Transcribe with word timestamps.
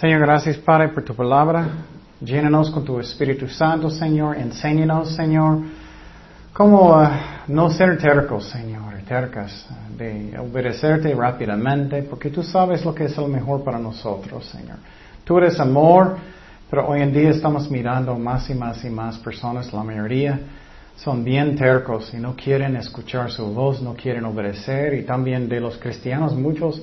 Señor, 0.00 0.20
gracias 0.20 0.56
Padre 0.56 0.88
por 0.88 1.04
tu 1.04 1.14
palabra. 1.14 1.68
Llénanos 2.22 2.70
con 2.70 2.86
tu 2.86 2.98
Espíritu 2.98 3.46
Santo, 3.48 3.90
Señor. 3.90 4.38
Enséñanos, 4.38 5.14
Señor, 5.14 5.58
cómo 6.54 6.96
uh, 6.98 7.08
no 7.48 7.68
ser 7.68 7.98
tercos, 7.98 8.46
Señor, 8.48 8.94
tercas, 9.06 9.68
uh, 9.68 9.98
de 9.98 10.38
obedecerte 10.38 11.14
rápidamente, 11.14 12.02
porque 12.04 12.30
tú 12.30 12.42
sabes 12.42 12.82
lo 12.82 12.94
que 12.94 13.04
es 13.04 13.16
lo 13.18 13.28
mejor 13.28 13.62
para 13.62 13.78
nosotros, 13.78 14.46
Señor. 14.46 14.78
Tú 15.22 15.36
eres 15.36 15.60
amor, 15.60 16.16
pero 16.70 16.88
hoy 16.88 17.02
en 17.02 17.12
día 17.12 17.28
estamos 17.28 17.70
mirando 17.70 18.18
más 18.18 18.48
y 18.48 18.54
más 18.54 18.82
y 18.82 18.88
más 18.88 19.18
personas, 19.18 19.70
la 19.70 19.82
mayoría 19.82 20.40
son 20.96 21.22
bien 21.22 21.56
tercos 21.56 22.14
y 22.14 22.16
no 22.16 22.34
quieren 22.34 22.74
escuchar 22.76 23.30
su 23.30 23.52
voz, 23.52 23.82
no 23.82 23.92
quieren 23.92 24.24
obedecer, 24.24 24.94
y 24.94 25.02
también 25.02 25.46
de 25.46 25.60
los 25.60 25.76
cristianos 25.76 26.34
muchos 26.34 26.80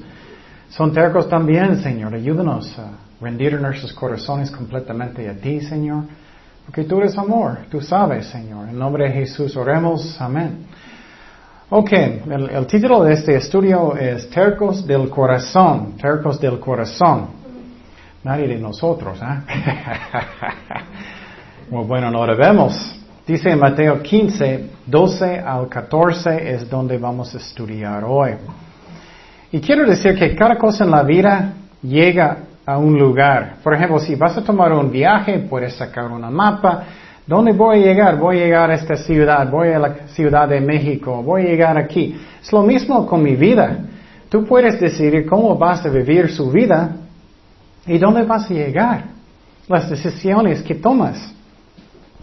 son 0.69 0.93
tercos 0.93 1.27
también, 1.27 1.81
Señor. 1.81 2.13
Ayúdanos 2.13 2.77
a 2.77 3.06
rendir 3.19 3.59
nuestros 3.59 3.93
corazones 3.93 4.51
completamente 4.51 5.27
a 5.29 5.33
ti, 5.33 5.61
Señor. 5.61 6.03
Porque 6.65 6.83
tú 6.83 6.99
eres 6.99 7.17
amor, 7.17 7.59
tú 7.71 7.81
sabes, 7.81 8.27
Señor. 8.27 8.69
En 8.69 8.77
nombre 8.77 9.05
de 9.05 9.11
Jesús 9.11 9.55
oremos. 9.55 10.19
Amén. 10.19 10.65
Ok, 11.69 11.91
el, 11.91 12.65
título 12.67 13.03
de 13.03 13.13
este 13.13 13.35
estudio 13.35 13.95
es 13.95 14.29
Tercos 14.29 14.85
del 14.85 15.09
Corazón. 15.09 15.97
Tercos 15.97 16.39
del 16.39 16.59
Corazón. 16.59 17.27
Nadie 18.23 18.47
de 18.47 18.57
nosotros, 18.57 19.19
¿eh? 19.21 19.41
bueno, 21.69 22.11
no 22.11 22.25
debemos. 22.25 22.97
Dice 23.25 23.55
Mateo 23.55 24.01
15, 24.01 24.69
12 24.85 25.39
al 25.39 25.67
14 25.67 26.53
es 26.53 26.69
donde 26.69 26.97
vamos 26.97 27.33
a 27.35 27.37
estudiar 27.37 28.03
hoy. 28.05 28.31
Y 29.51 29.59
quiero 29.59 29.85
decir 29.85 30.17
que 30.17 30.35
cada 30.35 30.57
cosa 30.57 30.85
en 30.85 30.91
la 30.91 31.03
vida 31.03 31.53
llega 31.81 32.37
a 32.67 32.77
un 32.77 32.99
lugar. 32.99 33.55
Por 33.63 33.73
ejemplo, 33.73 33.97
si 33.97 34.15
vas 34.15 34.37
a 34.37 34.43
tomar 34.43 34.73
un 34.73 34.91
viaje, 34.91 35.39
puedes 35.39 35.73
sacar 35.75 36.11
una 36.11 36.29
mapa. 36.29 36.83
¿Dónde 37.25 37.53
voy 37.53 37.81
a 37.81 37.85
llegar? 37.85 38.17
Voy 38.17 38.41
a 38.41 38.43
llegar 38.43 38.69
a 38.69 38.75
esta 38.75 38.97
ciudad, 38.97 39.49
voy 39.49 39.69
a 39.69 39.79
la 39.79 39.93
ciudad 40.09 40.49
de 40.49 40.59
México, 40.59 41.23
voy 41.23 41.43
a 41.43 41.45
llegar 41.45 41.77
aquí. 41.77 42.19
Es 42.41 42.51
lo 42.51 42.63
mismo 42.63 43.07
con 43.07 43.23
mi 43.23 43.37
vida. 43.37 43.79
Tú 44.27 44.45
puedes 44.45 44.81
decidir 44.81 45.25
cómo 45.25 45.57
vas 45.57 45.85
a 45.85 45.89
vivir 45.89 46.29
su 46.29 46.51
vida 46.51 46.91
y 47.85 47.97
dónde 47.97 48.23
vas 48.23 48.51
a 48.51 48.53
llegar. 48.53 49.05
Las 49.69 49.89
decisiones 49.89 50.61
que 50.61 50.75
tomas 50.75 51.33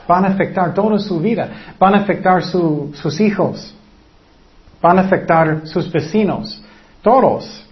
van 0.07 0.27
a 0.27 0.29
afectar 0.29 0.75
toda 0.75 0.99
su 0.99 1.21
vida, 1.21 1.49
van 1.79 1.95
a 1.95 1.99
afectar 2.01 2.43
sus 2.43 3.19
hijos, 3.19 3.75
van 4.83 4.99
a 4.99 5.03
afectar 5.03 5.67
sus 5.67 5.91
vecinos, 5.91 6.63
todos. 7.01 7.65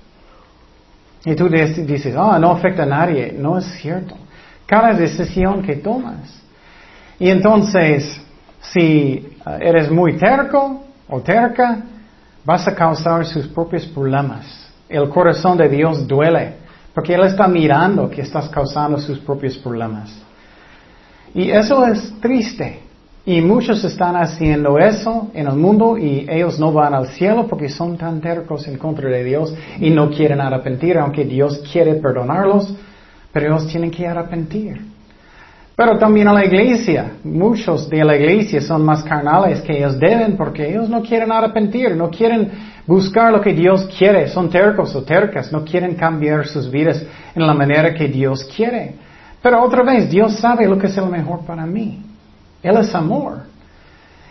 Y 1.25 1.34
tú 1.34 1.48
dices, 1.48 2.15
ah, 2.17 2.39
no 2.39 2.51
afecta 2.51 2.83
a 2.83 2.87
nadie. 2.87 3.33
No 3.33 3.59
es 3.59 3.67
cierto. 3.81 4.17
Cada 4.67 4.92
decisión 4.92 5.62
que 5.62 5.77
tomas. 5.77 6.42
Y 7.19 7.31
entonces, 7.31 8.20
si 8.61 9.37
uh, 9.47 9.50
eres 9.61 9.91
muy 9.91 10.15
terco 10.15 10.83
o 11.09 11.20
terca, 11.20 11.83
vas 12.45 12.67
a 12.67 12.75
causar 12.75 13.25
sus 13.25 13.47
propios 13.48 13.87
problemas. 13.87 14.71
El 14.88 15.09
corazón 15.09 15.56
de 15.56 15.69
Dios 15.69 16.06
duele, 16.06 16.55
porque 16.93 17.15
Él 17.15 17.22
está 17.25 17.47
mirando 17.47 18.10
que 18.10 18.22
estás 18.22 18.49
causando 18.49 18.99
sus 18.99 19.19
propios 19.21 19.56
problemas. 19.59 20.12
Y 21.34 21.50
eso 21.50 21.87
es 21.87 22.21
triste. 22.21 22.81
Y 23.25 23.41
muchos 23.41 23.84
están 23.84 24.16
haciendo 24.16 24.78
eso 24.78 25.31
en 25.33 25.47
el 25.47 25.55
mundo 25.55 25.97
y 25.97 26.27
ellos 26.28 26.59
no 26.59 26.72
van 26.72 26.93
al 26.93 27.06
cielo 27.09 27.47
porque 27.47 27.69
son 27.69 27.97
tan 27.97 28.21
tercos 28.21 28.66
en 28.66 28.77
contra 28.78 29.09
de 29.09 29.22
Dios 29.22 29.55
y 29.78 29.91
no 29.91 30.10
quieren 30.10 30.41
arrepentir, 30.41 30.99
aunque 30.99 31.25
Dios 31.25 31.62
quiere 31.71 31.94
perdonarlos, 31.94 32.75
pero 33.33 33.47
ellos 33.47 33.69
tienen 33.69 33.93
que 33.93 34.09
arrepentir. 34.09 34.81
Pero 35.77 35.99
también 35.99 36.27
a 36.27 36.33
la 36.33 36.44
iglesia, 36.44 37.12
muchos 37.22 37.88
de 37.88 38.05
la 38.05 38.16
iglesia 38.16 38.60
son 38.60 38.84
más 38.84 39.05
carnales 39.05 39.60
que 39.60 39.78
ellos 39.78 40.00
deben 40.00 40.37
porque 40.37 40.69
ellos 40.69 40.89
no 40.89 41.00
quieren 41.00 41.31
arrepentir, 41.31 41.97
no 41.97 42.10
quieren 42.10 42.50
buscar 42.89 43.33
lo 43.33 43.41
que 43.41 43.54
Dios 43.54 43.89
quiere, 43.97 44.28
son 44.28 44.50
tercos 44.50 44.94
o 44.97 45.04
tercas, 45.04 45.53
no 45.53 45.65
quieren 45.65 45.94
cambiar 45.94 46.47
sus 46.47 46.69
vidas 46.69 47.03
en 47.37 47.47
la 47.47 47.54
manera 47.54 47.94
que 47.94 48.09
Dios 48.09 48.44
quiere. 48.44 48.97
Pero 49.41 49.62
otra 49.62 49.84
vez, 49.84 50.10
Dios 50.10 50.37
sabe 50.37 50.66
lo 50.66 50.77
que 50.77 50.89
es 50.89 50.97
lo 50.97 51.06
mejor 51.06 51.44
para 51.47 51.65
mí. 51.65 52.12
Él 52.62 52.77
es 52.77 52.95
amor. 52.95 53.43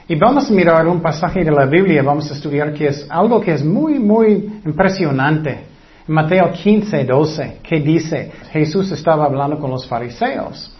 Y 0.08 0.16
vamos 0.16 0.50
a 0.50 0.54
mirar 0.54 0.88
un 0.88 1.02
pasaje 1.02 1.44
de 1.44 1.52
la 1.52 1.66
Biblia, 1.66 2.04
vamos 2.04 2.30
a 2.32 2.34
estudiar 2.34 2.74
que 2.74 2.88
es 2.88 3.06
algo 3.10 3.40
que 3.40 3.54
es 3.54 3.64
muy, 3.64 4.00
muy 4.00 4.62
impresionante. 4.66 5.66
Mateo 6.08 6.52
15, 6.52 7.06
12, 7.06 7.58
que 7.64 7.80
dice, 7.80 8.32
Jesús 8.52 8.92
estaba 8.92 9.26
hablando 9.26 9.60
con 9.60 9.72
los 9.72 9.88
fariseos. 9.88 10.76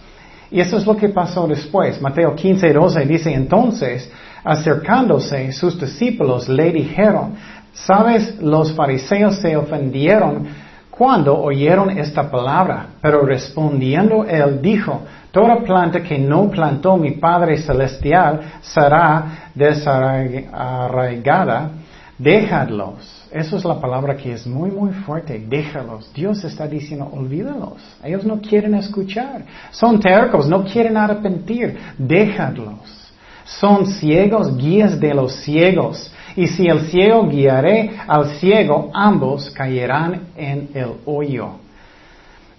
Y 0.50 0.60
eso 0.60 0.76
es 0.76 0.86
lo 0.86 0.96
que 0.96 1.08
pasó 1.08 1.46
después. 1.46 2.00
Mateo 2.02 2.34
15, 2.34 2.72
12 2.72 3.06
dice, 3.06 3.32
entonces, 3.32 4.10
acercándose, 4.44 5.52
sus 5.52 5.80
discípulos 5.80 6.48
le 6.48 6.70
dijeron, 6.72 7.34
sabes, 7.72 8.38
los 8.40 8.72
fariseos 8.72 9.36
se 9.36 9.56
ofendieron 9.56 10.46
cuando 10.90 11.38
oyeron 11.40 11.90
esta 11.98 12.30
palabra, 12.30 12.88
pero 13.00 13.22
respondiendo 13.22 14.24
él 14.24 14.60
dijo, 14.60 15.02
Toda 15.32 15.56
planta 15.56 16.00
que 16.02 16.18
no 16.18 16.50
plantó 16.50 16.98
mi 16.98 17.12
Padre 17.12 17.56
Celestial 17.56 18.40
será 18.60 19.50
desarraigada. 19.54 21.70
Déjadlos. 22.18 23.26
Esa 23.32 23.56
es 23.56 23.64
la 23.64 23.80
palabra 23.80 24.14
que 24.14 24.32
es 24.32 24.46
muy, 24.46 24.70
muy 24.70 24.92
fuerte. 24.92 25.42
Déjalos. 25.48 26.12
Dios 26.12 26.44
está 26.44 26.68
diciendo, 26.68 27.08
olvídalos. 27.10 27.78
Ellos 28.04 28.26
no 28.26 28.42
quieren 28.42 28.74
escuchar. 28.74 29.42
Son 29.70 29.98
tercos, 29.98 30.46
no 30.46 30.64
quieren 30.64 30.98
arrepentir. 30.98 31.78
Déjadlos. 31.96 33.10
Son 33.46 33.86
ciegos, 33.86 34.54
guías 34.58 35.00
de 35.00 35.14
los 35.14 35.34
ciegos. 35.36 36.12
Y 36.36 36.46
si 36.46 36.66
el 36.66 36.82
ciego 36.90 37.26
guiaré 37.26 37.92
al 38.06 38.36
ciego, 38.36 38.90
ambos 38.92 39.48
caerán 39.50 40.28
en 40.36 40.68
el 40.74 40.92
hoyo. 41.06 41.61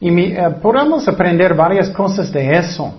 Y 0.03 0.33
eh, 0.33 0.49
podemos 0.61 1.07
aprender 1.07 1.53
varias 1.53 1.89
cosas 1.91 2.29
de 2.29 2.57
eso. 2.57 2.93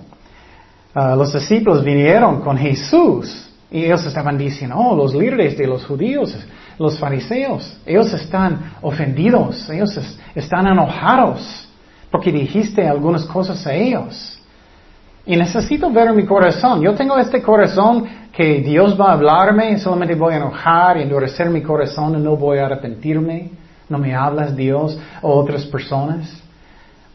Ah, 0.91 1.15
los 1.15 1.31
discípulos 1.31 1.83
vinieron 1.83 2.41
con 2.41 2.57
Jesús 2.57 3.47
y 3.69 3.85
ellos 3.85 4.03
estaban 4.07 4.39
diciendo, 4.39 4.75
oh, 4.75 4.95
los 4.95 5.13
líderes 5.13 5.55
de 5.55 5.67
los 5.67 5.85
judíos, 5.85 6.35
los 6.79 6.97
fariseos, 6.97 7.77
ellos 7.85 8.11
están 8.11 8.73
ofendidos, 8.81 9.69
ellos 9.69 9.95
están 10.33 10.65
enojados 10.65 11.69
porque 12.09 12.31
dijiste 12.31 12.87
algunas 12.87 13.23
cosas 13.25 13.67
a 13.67 13.75
ellos. 13.75 14.39
Y 15.27 15.35
necesito 15.35 15.91
ver 15.91 16.11
mi 16.11 16.25
corazón. 16.25 16.81
Yo 16.81 16.95
tengo 16.95 17.19
este 17.19 17.39
corazón 17.39 18.05
que 18.31 18.61
Dios 18.61 18.99
va 18.99 19.09
a 19.09 19.13
hablarme, 19.13 19.77
solamente 19.77 20.15
voy 20.15 20.33
a 20.33 20.37
enojar 20.37 20.97
y 20.97 21.03
endurecer 21.03 21.51
mi 21.51 21.61
corazón 21.61 22.17
y 22.17 22.19
no 22.23 22.35
voy 22.35 22.57
a 22.57 22.65
arrepentirme. 22.65 23.51
No 23.89 23.99
me 23.99 24.15
hablas 24.15 24.55
Dios 24.55 24.97
o 25.21 25.35
otras 25.35 25.65
personas 25.65 26.41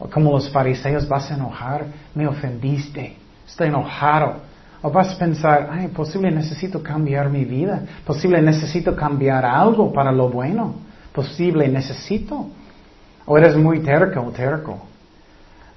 como 0.09 0.31
los 0.31 0.49
fariseos 0.49 1.07
vas 1.07 1.31
a 1.31 1.35
enojar, 1.35 1.85
me 2.15 2.27
ofendiste, 2.27 3.15
estoy 3.47 3.67
enojado. 3.67 4.51
O 4.83 4.89
vas 4.89 5.13
a 5.15 5.19
pensar, 5.19 5.69
ay, 5.71 5.89
posible 5.89 6.31
necesito 6.31 6.81
cambiar 6.81 7.29
mi 7.29 7.45
vida, 7.45 7.83
posible 8.05 8.41
necesito 8.41 8.95
cambiar 8.95 9.45
algo 9.45 9.93
para 9.93 10.11
lo 10.11 10.29
bueno, 10.29 10.73
posible 11.13 11.67
necesito. 11.67 12.47
O 13.25 13.37
eres 13.37 13.55
muy 13.55 13.79
terco 13.81 14.21
o 14.21 14.31
terco. 14.31 14.81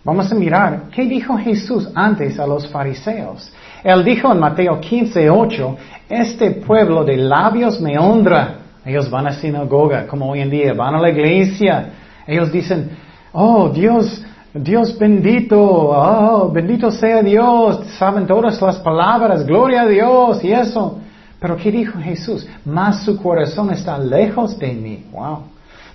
Vamos 0.05 0.31
a 0.31 0.35
mirar, 0.35 0.85
¿qué 0.95 1.05
dijo 1.05 1.37
Jesús 1.37 1.89
antes 1.95 2.39
a 2.39 2.47
los 2.47 2.69
fariseos? 2.69 3.53
Él 3.83 4.05
dijo 4.05 4.33
en 4.33 4.39
Mateo 4.39 4.81
15, 4.81 5.31
8, 5.31 5.77
este 6.09 6.51
pueblo 6.51 7.05
de 7.05 7.17
labios 7.17 7.81
me 7.81 7.99
honra. 7.99 8.57
Ellos 8.85 9.11
van 9.11 9.27
a 9.27 9.33
sinagoga, 9.33 10.07
como 10.07 10.31
hoy 10.31 10.41
en 10.41 10.51
día, 10.51 10.75
van 10.75 10.95
a 10.95 11.01
la 11.01 11.11
iglesia. 11.11 11.89
Ellos 12.27 12.53
dicen, 12.53 12.91
oh 13.35 13.69
Dios, 13.69 14.25
Dios 14.55 14.99
bendito, 14.99 15.61
oh, 15.61 16.51
bendito 16.51 16.91
sea 16.91 17.23
Dios, 17.23 17.87
saben 17.99 18.27
todas 18.27 18.61
las 18.63 18.79
palabras, 18.79 19.45
gloria 19.45 19.83
a 19.83 19.87
Dios 19.87 20.43
y 20.43 20.53
eso. 20.53 21.01
Pero 21.41 21.57
¿qué 21.57 21.71
dijo 21.71 21.99
Jesús? 21.99 22.47
Más 22.65 23.05
su 23.05 23.21
corazón 23.21 23.71
está 23.71 23.99
lejos 23.99 24.59
de 24.59 24.73
mí. 24.73 25.05
Wow. 25.13 25.41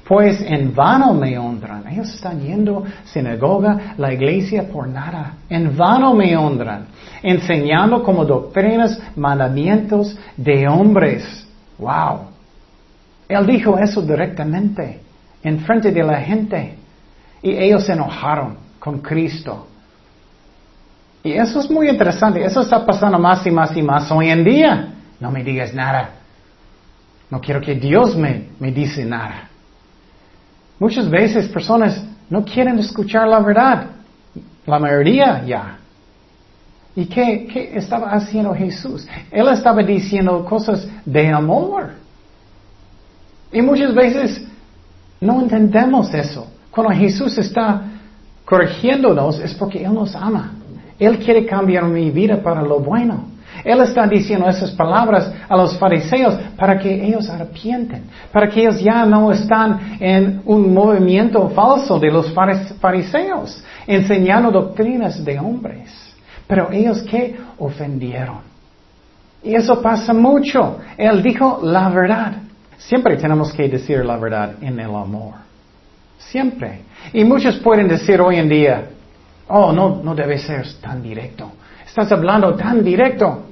Pues 0.07 0.41
en 0.41 0.75
vano 0.75 1.13
me 1.13 1.37
honran. 1.37 1.87
Ellos 1.87 2.13
están 2.13 2.39
yendo 2.39 2.83
sinagoga, 3.05 3.95
la 3.97 4.13
iglesia 4.13 4.67
por 4.67 4.87
nada. 4.87 5.35
En 5.49 5.75
vano 5.75 6.13
me 6.13 6.35
honran. 6.35 6.85
Enseñando 7.23 8.03
como 8.03 8.25
doctrinas 8.25 8.99
mandamientos 9.15 10.17
de 10.35 10.67
hombres. 10.67 11.47
Wow. 11.77 12.27
Él 13.27 13.45
dijo 13.45 13.77
eso 13.77 14.01
directamente, 14.01 14.99
en 15.43 15.59
frente 15.59 15.91
de 15.91 16.03
la 16.03 16.19
gente. 16.21 16.78
Y 17.41 17.51
ellos 17.51 17.85
se 17.85 17.93
enojaron 17.93 18.57
con 18.79 18.99
Cristo. 18.99 19.67
Y 21.23 21.33
eso 21.33 21.59
es 21.59 21.69
muy 21.69 21.89
interesante. 21.89 22.43
Eso 22.43 22.61
está 22.61 22.85
pasando 22.85 23.19
más 23.19 23.45
y 23.45 23.51
más 23.51 23.75
y 23.75 23.81
más 23.81 24.11
hoy 24.11 24.29
en 24.29 24.43
día. 24.43 24.93
No 25.19 25.31
me 25.31 25.43
digas 25.43 25.73
nada. 25.73 26.11
No 27.29 27.39
quiero 27.39 27.61
que 27.61 27.75
Dios 27.75 28.15
me, 28.15 28.49
me 28.59 28.71
dice 28.71 29.05
nada. 29.05 29.49
Muchas 30.79 31.09
veces 31.09 31.47
personas 31.49 32.03
No 32.29 32.45
quieren 32.45 32.77
escuchar 32.77 33.27
la 33.27 33.39
verdad. 33.39 33.87
La 34.65 34.77
mayoría 34.77 35.43
ya. 35.45 35.77
¿Y 36.95 37.05
qué, 37.05 37.47
qué 37.51 37.71
estaba 37.75 38.11
haciendo 38.11 38.53
Jesús? 38.53 39.07
Él 39.31 39.47
estaba 39.47 39.81
diciendo 39.81 40.45
cosas 40.45 40.87
de 41.05 41.27
amor. 41.27 41.91
Y 43.51 43.61
muchas 43.61 43.95
veces 43.95 44.45
no 45.19 45.41
entendemos 45.41 46.13
eso. 46.13 46.47
Cuando 46.71 46.93
Jesús 46.93 47.37
está 47.37 47.81
corrigiéndonos 48.45 49.39
es 49.39 49.53
porque 49.53 49.83
Él 49.83 49.93
nos 49.93 50.15
ama. 50.15 50.53
Él 50.99 51.17
quiere 51.19 51.45
cambiar 51.45 51.85
mi 51.85 52.11
vida 52.11 52.41
para 52.41 52.61
lo 52.61 52.79
bueno. 52.79 53.39
Él 53.63 53.81
está 53.81 54.07
diciendo 54.07 54.47
esas 54.47 54.71
palabras 54.71 55.31
a 55.47 55.55
los 55.55 55.77
fariseos 55.77 56.35
para 56.57 56.77
que 56.77 57.05
ellos 57.05 57.29
arrepienten, 57.29 58.03
para 58.31 58.47
que 58.47 58.61
ellos 58.61 58.79
ya 58.79 59.05
no 59.05 59.31
están 59.31 59.97
en 59.99 60.41
un 60.45 60.73
movimiento 60.73 61.49
falso 61.49 61.99
de 61.99 62.11
los 62.11 62.33
fariseos, 62.79 63.63
enseñando 63.85 64.51
doctrinas 64.51 65.23
de 65.23 65.39
hombres. 65.39 65.89
Pero 66.47 66.71
ellos 66.71 67.01
que 67.03 67.37
ofendieron. 67.57 68.39
Y 69.43 69.55
eso 69.55 69.81
pasa 69.81 70.13
mucho. 70.13 70.77
Él 70.97 71.21
dijo 71.21 71.59
la 71.63 71.89
verdad. 71.89 72.33
Siempre 72.77 73.17
tenemos 73.17 73.53
que 73.53 73.67
decir 73.67 74.05
la 74.05 74.17
verdad 74.17 74.53
en 74.61 74.79
el 74.79 74.95
amor. 74.95 75.48
Siempre. 76.19 76.81
Y 77.13 77.23
muchos 77.23 77.57
pueden 77.57 77.87
decir 77.87 78.21
hoy 78.21 78.35
en 78.35 78.49
día, 78.49 78.89
oh, 79.47 79.71
no, 79.71 80.01
no 80.03 80.13
debe 80.13 80.37
ser 80.37 80.67
tan 80.81 81.01
directo. 81.01 81.51
Estás 81.85 82.11
hablando 82.11 82.53
tan 82.55 82.83
directo. 82.83 83.45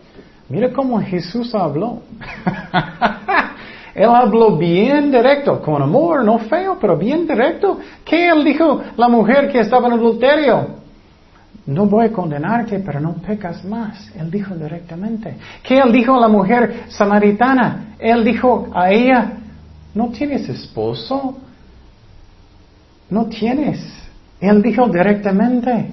Mira 0.49 0.71
cómo 0.71 1.01
Jesús 1.01 1.55
habló. 1.55 2.01
él 3.95 4.09
habló 4.09 4.57
bien 4.57 5.11
directo, 5.11 5.61
con 5.61 5.81
amor, 5.81 6.23
no 6.23 6.37
feo, 6.39 6.77
pero 6.79 6.97
bien 6.97 7.25
directo. 7.25 7.79
¿Qué 8.05 8.29
él 8.29 8.43
dijo 8.43 8.81
la 8.95 9.07
mujer 9.09 9.51
que 9.51 9.59
estaba 9.61 9.87
en 9.87 9.93
adulterio? 9.93 10.67
No 11.65 11.85
voy 11.85 12.05
a 12.05 12.11
condenarte, 12.13 12.79
pero 12.79 12.99
no 12.99 13.15
pecas 13.15 13.65
más. 13.65 14.09
Él 14.15 14.29
dijo 14.29 14.55
directamente. 14.55 15.35
¿Qué 15.63 15.79
él 15.79 15.91
dijo 15.91 16.15
a 16.15 16.19
la 16.19 16.27
mujer 16.27 16.83
samaritana? 16.89 17.95
Él 17.99 18.23
dijo 18.23 18.69
a 18.73 18.91
ella, 18.91 19.33
no 19.93 20.09
tienes 20.09 20.47
esposo. 20.47 21.37
No 23.09 23.25
tienes. 23.25 23.79
Él 24.39 24.61
dijo 24.61 24.87
directamente. 24.87 25.91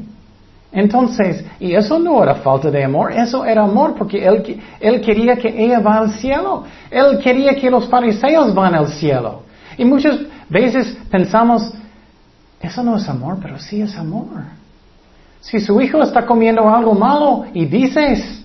Entonces, 0.73 1.45
y 1.61 1.75
eso 1.75 1.99
no 2.01 2.21
era 2.23 2.35
falta 2.37 2.69
de 2.69 2.83
amor, 2.83 3.13
eso 3.13 3.45
era 3.45 3.63
amor 3.63 3.95
porque 3.95 4.27
él, 4.27 4.61
él 4.81 5.01
quería 5.01 5.37
que 5.37 5.49
ella 5.49 5.79
va 5.79 5.99
al 5.99 6.11
cielo. 6.15 6.65
Él 6.91 7.21
quería 7.23 7.55
que 7.55 7.71
los 7.71 7.89
fariseos 7.89 8.53
van 8.53 8.75
al 8.75 8.89
cielo. 8.89 9.43
Y 9.79 9.85
muchas 9.85 10.19
veces 10.49 10.99
pensamos, 11.11 11.73
eso 12.61 12.83
no 12.83 12.97
es 12.97 13.09
amor, 13.09 13.39
pero 13.41 13.59
sí 13.59 13.83
es 13.83 13.97
amor. 13.97 14.27
Si 15.41 15.61
su 15.61 15.81
hijo 15.81 16.03
está 16.03 16.27
comiendo 16.27 16.69
algo 16.69 16.95
malo 16.95 17.45
y 17.55 17.67
dices, 17.67 18.43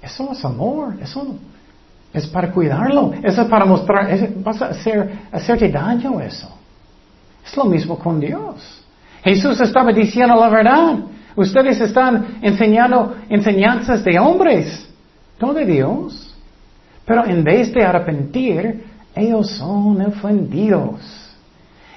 eso 0.00 0.32
es 0.32 0.44
amor, 0.44 0.94
eso 1.02 1.36
es 2.14 2.26
para 2.28 2.50
cuidarlo, 2.50 3.12
eso 3.22 3.42
es 3.42 3.48
para 3.48 3.64
mostrar, 3.66 4.08
vas 4.36 4.62
a 4.62 4.66
hacer, 4.66 5.18
hacerte 5.30 5.68
daño 5.68 6.20
eso. 6.20 6.48
Es 7.44 7.56
lo 7.56 7.64
mismo 7.64 7.98
con 7.98 8.20
Dios. 8.20 8.82
Jesús 9.22 9.60
estaba 9.60 9.92
diciendo 9.92 10.34
la 10.36 10.48
verdad. 10.48 10.98
Ustedes 11.34 11.80
están 11.80 12.38
enseñando 12.42 13.16
enseñanzas 13.28 14.04
de 14.04 14.18
hombres, 14.18 14.88
no 15.40 15.54
de 15.54 15.64
Dios. 15.64 16.34
Pero 17.04 17.24
en 17.24 17.42
vez 17.42 17.72
de 17.72 17.82
arrepentir, 17.82 18.84
ellos 19.14 19.50
son 19.50 20.00
ofendidos. 20.02 21.00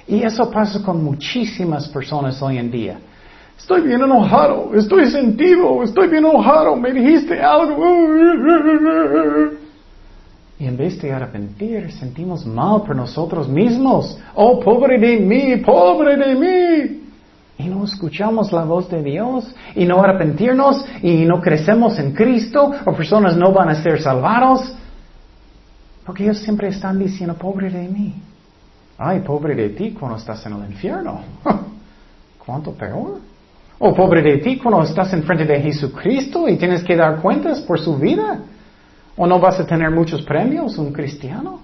Y 0.08 0.22
eso 0.22 0.50
pasa 0.50 0.82
con 0.82 1.02
muchísimas 1.02 1.88
personas 1.88 2.40
hoy 2.40 2.58
en 2.58 2.70
día. 2.70 2.98
Estoy 3.58 3.82
bien 3.82 4.00
enojado, 4.02 4.72
estoy 4.74 5.10
sentido, 5.10 5.82
estoy 5.82 6.08
bien 6.08 6.24
enojado, 6.24 6.76
me 6.76 6.92
dijiste 6.92 7.40
algo. 7.40 7.84
Y 10.58 10.66
en 10.66 10.76
vez 10.76 11.00
de 11.02 11.12
arrepentir, 11.12 11.92
sentimos 11.92 12.46
mal 12.46 12.82
por 12.82 12.96
nosotros 12.96 13.48
mismos. 13.48 14.18
Oh, 14.34 14.58
pobre 14.60 14.98
de 14.98 15.18
mí, 15.18 15.56
pobre 15.58 16.16
de 16.16 16.34
mí 16.34 17.06
y 17.58 17.68
no 17.68 17.84
escuchamos 17.84 18.52
la 18.52 18.64
voz 18.64 18.90
de 18.90 19.02
Dios 19.02 19.54
y 19.74 19.86
no 19.86 20.02
arrepentirnos 20.02 20.84
y 21.02 21.24
no 21.24 21.40
crecemos 21.40 21.98
en 21.98 22.12
Cristo 22.12 22.70
o 22.84 22.92
personas 22.92 23.36
no 23.36 23.52
van 23.52 23.70
a 23.70 23.82
ser 23.82 24.00
salvados. 24.00 24.74
Porque 26.04 26.24
ellos 26.24 26.38
siempre 26.38 26.68
están 26.68 26.98
diciendo, 26.98 27.34
pobre 27.34 27.70
de 27.70 27.88
mí. 27.88 28.14
Ay, 28.98 29.20
pobre 29.20 29.54
de 29.54 29.70
ti 29.70 29.92
cuando 29.92 30.18
estás 30.18 30.44
en 30.46 30.52
el 30.52 30.70
infierno. 30.70 31.20
¿Cuánto 32.44 32.72
peor? 32.72 33.20
O 33.78 33.94
pobre 33.94 34.22
de 34.22 34.38
ti 34.38 34.58
cuando 34.58 34.82
estás 34.82 35.12
en 35.14 35.22
frente 35.22 35.44
de 35.46 35.60
Jesucristo 35.60 36.48
y 36.48 36.56
tienes 36.56 36.84
que 36.84 36.94
dar 36.94 37.20
cuentas 37.20 37.60
por 37.62 37.80
su 37.80 37.96
vida. 37.96 38.40
O 39.16 39.26
no 39.26 39.38
vas 39.38 39.58
a 39.60 39.66
tener 39.66 39.90
muchos 39.90 40.22
premios, 40.22 40.76
un 40.78 40.92
cristiano. 40.92 41.60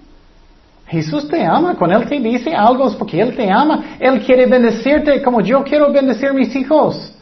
Jesús 0.87 1.27
te 1.27 1.45
ama. 1.45 1.75
Cuando 1.75 1.97
Él 1.97 2.07
te 2.07 2.19
dice 2.19 2.53
algo 2.53 2.87
es 2.87 2.95
porque 2.95 3.19
Él 3.19 3.35
te 3.35 3.49
ama. 3.49 3.97
Él 3.99 4.23
quiere 4.23 4.45
bendecirte 4.45 5.21
como 5.21 5.41
yo 5.41 5.63
quiero 5.63 5.91
bendecir 5.91 6.33
mis 6.33 6.55
hijos. 6.55 7.13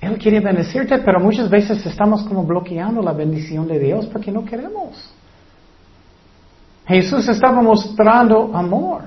Él 0.00 0.18
quiere 0.18 0.40
bendecirte, 0.40 0.98
pero 0.98 1.18
muchas 1.18 1.48
veces 1.48 1.84
estamos 1.86 2.22
como 2.24 2.44
bloqueando 2.44 3.00
la 3.00 3.12
bendición 3.12 3.66
de 3.66 3.78
Dios 3.78 4.06
porque 4.06 4.30
no 4.30 4.44
queremos. 4.44 5.10
Jesús 6.86 7.26
estaba 7.28 7.62
mostrando 7.62 8.50
amor. 8.54 9.02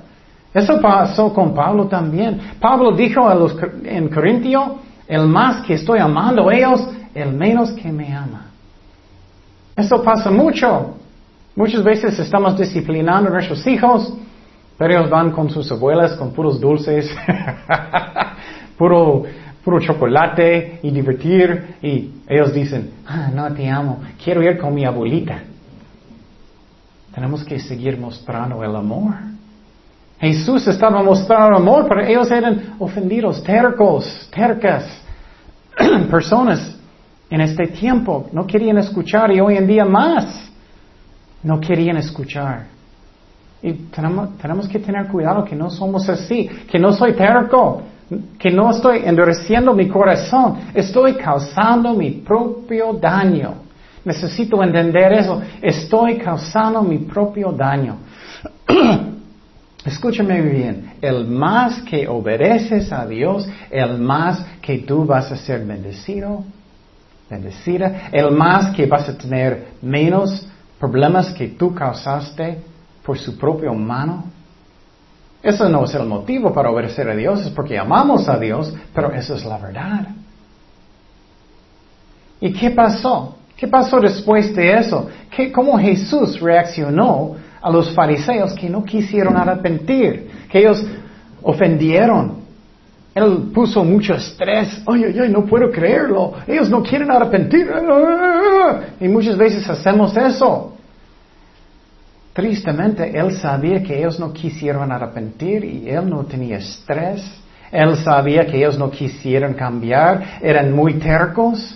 Eso 0.53 0.81
pasó 0.81 1.31
con 1.33 1.53
Pablo 1.53 1.85
también. 1.87 2.39
Pablo 2.59 2.91
dijo 2.91 3.27
a 3.27 3.35
los, 3.35 3.55
en 3.83 4.09
Corintio, 4.09 4.79
el 5.07 5.27
más 5.27 5.63
que 5.65 5.75
estoy 5.75 5.99
amando 5.99 6.49
a 6.49 6.55
ellos, 6.55 6.87
el 7.13 7.33
menos 7.33 7.71
que 7.71 7.91
me 7.91 8.13
ama. 8.13 8.47
Eso 9.77 10.01
pasa 10.01 10.31
mucho. 10.31 10.95
Muchas 11.55 11.83
veces 11.83 12.17
estamos 12.17 12.57
disciplinando 12.57 13.29
a 13.29 13.33
nuestros 13.33 13.65
hijos, 13.67 14.11
pero 14.75 14.93
ellos 14.95 15.09
van 15.09 15.31
con 15.31 15.51
sus 15.51 15.71
abuelas 15.71 16.13
con 16.13 16.31
puros 16.31 16.59
dulces, 16.59 17.09
puro, 18.77 19.23
puro 19.63 19.79
chocolate 19.79 20.79
y 20.81 20.89
divertir, 20.89 21.75
y 21.83 22.11
ellos 22.27 22.53
dicen, 22.53 22.91
ah, 23.05 23.29
no 23.33 23.53
te 23.53 23.69
amo, 23.69 24.01
quiero 24.23 24.41
ir 24.41 24.57
con 24.57 24.73
mi 24.73 24.83
abuelita. 24.83 25.43
Tenemos 27.13 27.43
que 27.43 27.59
seguir 27.59 27.99
mostrando 27.99 28.63
el 28.63 28.75
amor. 28.75 29.13
Jesús 30.19 30.67
estaba 30.67 31.03
mostrando 31.03 31.57
amor, 31.57 31.85
pero 31.87 32.01
ellos 32.01 32.31
eran 32.31 32.75
ofendidos, 32.79 33.43
tercos, 33.43 34.27
tercas, 34.33 34.85
personas 36.09 36.76
en 37.29 37.41
este 37.41 37.67
tiempo. 37.67 38.27
No 38.31 38.45
querían 38.45 38.77
escuchar 38.77 39.31
y 39.31 39.39
hoy 39.39 39.57
en 39.57 39.67
día 39.67 39.85
más. 39.85 40.51
No 41.43 41.59
querían 41.59 41.97
escuchar. 41.97 42.77
Y 43.61 43.73
tenemos, 43.73 44.67
que 44.67 44.79
tener 44.79 45.07
cuidado 45.07 45.43
que 45.43 45.55
no 45.55 45.69
somos 45.69 46.07
así, 46.09 46.47
que 46.69 46.77
no 46.77 46.91
soy 46.91 47.13
terco, 47.13 47.81
que 48.37 48.51
no 48.51 48.69
estoy 48.69 49.01
endureciendo 49.03 49.73
mi 49.73 49.87
corazón, 49.87 50.57
estoy 50.73 51.15
causando 51.15 51.93
mi 51.93 52.11
propio 52.11 52.93
daño. 52.93 53.55
Necesito 54.05 54.63
entender 54.63 55.11
eso, 55.13 55.41
estoy 55.61 56.17
causando 56.17 56.81
mi 56.83 56.99
propio 56.99 57.51
daño. 57.51 57.97
Escúchame 59.85 60.41
bien, 60.41 60.93
el 61.01 61.25
más 61.25 61.81
que 61.81 62.07
obedeces 62.07 62.91
a 62.91 63.07
Dios, 63.07 63.47
el 63.71 63.97
más 63.97 64.45
que 64.61 64.79
tú 64.79 65.05
vas 65.05 65.31
a 65.31 65.35
ser 65.37 65.65
bendecido, 65.65 66.43
bendecida, 67.29 68.09
el 68.11 68.31
más 68.31 68.75
que 68.75 68.85
vas 68.85 69.09
a 69.09 69.17
tener 69.17 69.67
menos 69.81 70.47
problemas 70.79 71.33
que 71.33 71.49
tú 71.49 71.73
causaste 71.73 72.59
por 73.03 73.17
su 73.17 73.37
propia 73.37 73.71
mano. 73.71 74.25
Eso 75.41 75.69
no 75.69 75.85
es 75.85 75.93
el 75.95 76.05
motivo 76.05 76.53
para 76.53 76.69
obedecer 76.69 77.09
a 77.09 77.15
Dios, 77.15 77.41
es 77.41 77.49
porque 77.49 77.77
amamos 77.77 78.27
a 78.27 78.37
Dios, 78.37 78.73
pero 78.93 79.11
eso 79.11 79.35
es 79.35 79.45
la 79.45 79.57
verdad. 79.57 80.07
¿Y 82.39 82.53
qué 82.53 82.71
pasó? 82.71 83.37
¿Qué 83.55 83.67
pasó 83.67 83.99
después 83.99 84.55
de 84.55 84.73
eso? 84.73 85.09
¿Qué, 85.35 85.51
¿Cómo 85.51 85.77
Jesús 85.79 86.39
reaccionó 86.39 87.35
a 87.59 87.71
los 87.71 87.91
fariseos 87.93 88.53
que 88.53 88.69
no 88.69 88.83
quisieron 88.83 89.35
arrepentir? 89.35 90.29
Que 90.49 90.59
ellos 90.59 90.85
ofendieron. 91.41 92.36
Él 93.17 93.49
puso 93.51 93.83
mucho 93.83 94.13
estrés. 94.13 94.79
Ay, 94.85 95.05
ay, 95.05 95.29
no 95.29 95.43
puedo 95.43 95.71
creerlo. 95.71 96.33
Ellos 96.45 96.69
no 96.69 96.83
quieren 96.83 97.09
arrepentir. 97.09 97.67
Y 98.99 99.07
muchas 99.07 99.35
veces 99.35 99.67
hacemos 99.67 100.15
eso. 100.15 100.73
Tristemente, 102.33 103.17
él 103.17 103.31
sabía 103.39 103.81
que 103.81 103.97
ellos 103.97 104.19
no 104.19 104.31
quisieron 104.31 104.91
arrepentir 104.91 105.65
y 105.65 105.89
él 105.89 106.07
no 106.07 106.25
tenía 106.25 106.57
estrés. 106.57 107.23
Él 107.71 107.97
sabía 107.97 108.45
que 108.45 108.57
ellos 108.57 108.77
no 108.77 108.91
quisieron 108.91 109.55
cambiar, 109.55 110.37
eran 110.39 110.71
muy 110.71 110.93
tercos. 110.99 111.75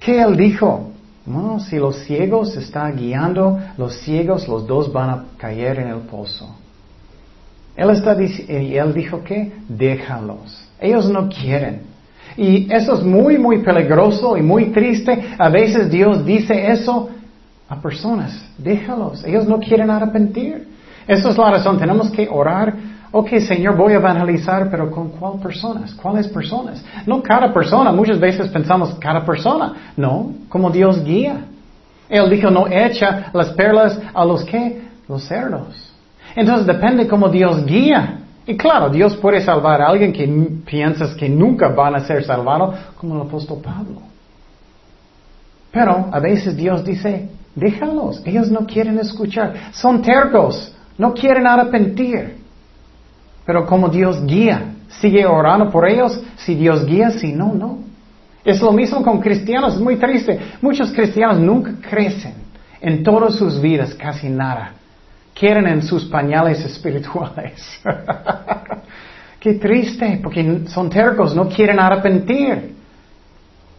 ¿Qué 0.00 0.22
él 0.22 0.38
dijo? 0.38 0.92
No, 1.26 1.60
si 1.60 1.76
los 1.76 1.98
ciegos 2.04 2.56
están 2.56 2.96
guiando, 2.96 3.60
los 3.76 3.94
ciegos, 3.98 4.48
los 4.48 4.66
dos 4.66 4.90
van 4.90 5.10
a 5.10 5.24
caer 5.36 5.80
en 5.80 5.88
el 5.88 6.00
pozo. 6.00 6.56
Él 7.76 7.90
está 7.90 8.16
y 8.20 8.76
él 8.76 8.94
dijo 8.94 9.22
que 9.22 9.52
déjalos. 9.68 10.66
Ellos 10.80 11.08
no 11.08 11.28
quieren. 11.28 11.82
Y 12.36 12.72
eso 12.72 12.94
es 12.94 13.02
muy, 13.02 13.38
muy 13.38 13.58
peligroso 13.58 14.36
y 14.36 14.42
muy 14.42 14.66
triste. 14.66 15.34
A 15.38 15.48
veces 15.48 15.90
Dios 15.90 16.24
dice 16.24 16.70
eso 16.70 17.10
a 17.68 17.76
personas. 17.80 18.44
Déjalos. 18.58 19.24
Ellos 19.24 19.46
no 19.46 19.58
quieren 19.58 19.90
arrepentir. 19.90 20.68
Esa 21.06 21.30
es 21.30 21.38
la 21.38 21.50
razón. 21.50 21.78
Tenemos 21.78 22.10
que 22.10 22.28
orar. 22.30 22.74
Ok, 23.12 23.38
Señor, 23.38 23.76
voy 23.76 23.92
a 23.92 23.96
evangelizar, 23.96 24.68
pero 24.70 24.90
¿con 24.90 25.10
cuál 25.10 25.38
personas? 25.40 25.94
¿Cuáles 25.94 26.28
personas? 26.28 26.84
No 27.06 27.22
cada 27.22 27.52
persona. 27.52 27.92
Muchas 27.92 28.18
veces 28.18 28.48
pensamos 28.48 28.94
cada 28.98 29.24
persona. 29.24 29.92
No, 29.96 30.32
como 30.48 30.70
Dios 30.70 31.02
guía. 31.04 31.44
Él 32.08 32.30
dijo, 32.30 32.50
no 32.50 32.66
echa 32.68 33.30
las 33.32 33.50
perlas 33.50 33.98
a 34.12 34.24
los 34.24 34.44
que? 34.44 34.82
Los 35.08 35.24
cerdos. 35.24 35.85
Entonces 36.36 36.66
depende 36.66 37.08
cómo 37.08 37.30
Dios 37.30 37.64
guía. 37.64 38.18
Y 38.46 38.56
claro, 38.56 38.90
Dios 38.90 39.16
puede 39.16 39.40
salvar 39.40 39.80
a 39.80 39.88
alguien 39.88 40.12
que 40.12 40.28
piensas 40.64 41.14
que 41.14 41.28
nunca 41.28 41.68
van 41.68 41.96
a 41.96 42.00
ser 42.00 42.22
salvados, 42.24 42.76
como 42.96 43.16
el 43.16 43.22
apóstol 43.22 43.58
Pablo. 43.64 44.02
Pero 45.72 46.08
a 46.12 46.20
veces 46.20 46.56
Dios 46.56 46.84
dice, 46.84 47.28
déjalos, 47.54 48.22
ellos 48.24 48.50
no 48.50 48.66
quieren 48.66 48.98
escuchar, 48.98 49.72
son 49.72 50.00
tercos, 50.00 50.72
no 50.96 51.12
quieren 51.12 51.46
arrepentir. 51.46 52.36
Pero 53.44 53.66
como 53.66 53.88
Dios 53.88 54.24
guía, 54.24 54.74
sigue 55.00 55.26
orando 55.26 55.70
por 55.70 55.88
ellos, 55.88 56.20
si 56.36 56.54
Dios 56.54 56.86
guía, 56.86 57.10
si 57.10 57.32
no, 57.32 57.52
no. 57.52 57.78
Es 58.44 58.60
lo 58.60 58.70
mismo 58.70 59.02
con 59.02 59.20
cristianos, 59.20 59.74
es 59.74 59.80
muy 59.80 59.96
triste. 59.96 60.38
Muchos 60.60 60.92
cristianos 60.92 61.40
nunca 61.40 61.72
crecen 61.80 62.34
en 62.80 63.02
todas 63.02 63.34
sus 63.34 63.60
vidas, 63.60 63.92
casi 63.94 64.28
nada 64.28 64.72
quieren 65.38 65.66
en 65.66 65.82
sus 65.82 66.06
pañales 66.06 66.64
espirituales. 66.64 67.80
Qué 69.40 69.54
triste, 69.54 70.18
porque 70.22 70.62
son 70.66 70.88
tercos, 70.88 71.36
no 71.36 71.48
quieren 71.48 71.78
arrepentir. 71.78 72.74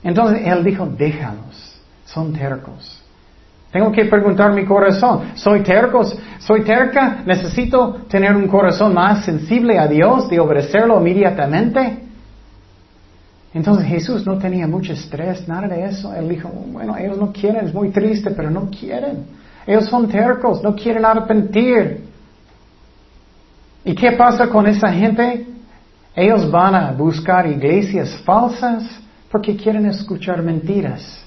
Entonces 0.04 0.42
él 0.46 0.64
dijo, 0.64 0.86
déjalos, 0.86 1.82
son 2.06 2.32
tercos. 2.32 3.02
Tengo 3.72 3.92
que 3.92 4.06
preguntar 4.06 4.54
mi 4.54 4.64
corazón, 4.64 5.32
¿soy 5.36 5.62
tercos? 5.62 6.18
¿Soy 6.40 6.62
terca? 6.62 7.24
¿Necesito 7.26 8.06
tener 8.08 8.36
un 8.36 8.48
corazón 8.48 8.94
más 8.94 9.26
sensible 9.26 9.78
a 9.78 9.88
Dios, 9.88 10.30
de 10.30 10.40
obedecerlo 10.40 11.00
inmediatamente? 11.00 12.04
Entonces 13.54 13.88
Jesús 13.88 14.26
no 14.26 14.38
tenía 14.38 14.68
mucho 14.68 14.94
estrés, 14.94 15.48
nada 15.48 15.68
de 15.68 15.84
eso. 15.86 16.14
Él 16.14 16.30
dijo, 16.30 16.48
bueno, 16.50 16.96
ellos 16.96 17.18
no 17.18 17.34
quieren, 17.34 17.66
es 17.66 17.74
muy 17.74 17.90
triste, 17.90 18.32
pero 18.32 18.50
no 18.50 18.70
quieren. 18.70 19.26
Ellos 19.68 19.86
son 19.88 20.08
tercos, 20.08 20.64
no 20.64 20.74
quieren 20.74 21.04
arrepentir. 21.04 22.06
¿Y 23.84 23.94
qué 23.94 24.14
pasa 24.14 24.48
con 24.48 24.66
esa 24.66 24.92
gente? 24.92 25.46
Ellos 26.16 26.50
van 26.50 26.74
a 26.74 26.92
buscar 26.94 27.46
iglesias 27.46 28.10
falsas 28.26 28.84
porque 29.30 29.58
quieren 29.58 29.86
escuchar 29.86 30.42
mentiras. 30.42 31.24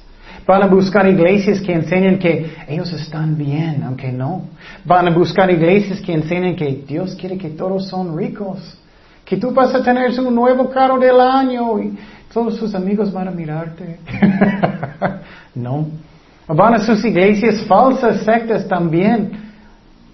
Van 0.47 0.63
a 0.63 0.67
buscar 0.67 1.07
iglesias 1.07 1.61
que 1.61 1.73
enseñan 1.73 2.19
que 2.19 2.51
ellos 2.67 2.91
están 2.93 3.37
bien, 3.37 3.83
aunque 3.85 4.11
no. 4.11 4.47
Van 4.85 5.07
a 5.07 5.11
buscar 5.11 5.51
iglesias 5.51 6.01
que 6.01 6.15
enseñan 6.15 6.57
que 6.57 6.83
Dios 6.89 7.15
quiere 7.15 7.37
que 7.37 7.51
todos 7.51 7.89
son 7.89 8.17
ricos. 8.17 8.79
Que 9.25 9.37
tú 9.37 9.53
vas 9.53 9.75
a 9.75 9.83
tener 9.83 10.19
un 10.19 10.35
nuevo 10.35 10.71
carro 10.71 10.99
del 10.99 11.21
año 11.21 11.79
y 11.79 11.97
todos 12.33 12.57
sus 12.57 12.75
amigos 12.75 13.13
van 13.13 13.29
a 13.29 13.31
mirarte. 13.31 14.01
no. 15.55 15.87
Van 16.55 16.75
a 16.75 16.81
sus 16.81 17.05
iglesias 17.05 17.63
falsas, 17.67 18.25
sectas 18.25 18.67
también. 18.67 19.51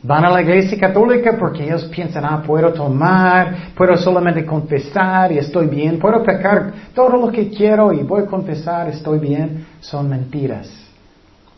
Van 0.02 0.24
a 0.24 0.30
la 0.30 0.42
iglesia 0.42 0.78
católica 0.78 1.36
porque 1.38 1.64
ellos 1.64 1.84
piensan, 1.86 2.24
ah, 2.24 2.42
puedo 2.46 2.72
tomar, 2.72 3.72
puedo 3.74 3.96
solamente 3.96 4.44
confesar 4.44 5.32
y 5.32 5.38
estoy 5.38 5.66
bien, 5.66 5.98
puedo 5.98 6.22
pecar 6.22 6.72
todo 6.94 7.16
lo 7.16 7.32
que 7.32 7.48
quiero 7.48 7.92
y 7.92 8.02
voy 8.02 8.22
a 8.22 8.26
confesar, 8.26 8.88
estoy 8.88 9.18
bien. 9.18 9.66
Son 9.80 10.08
mentiras. 10.08 10.70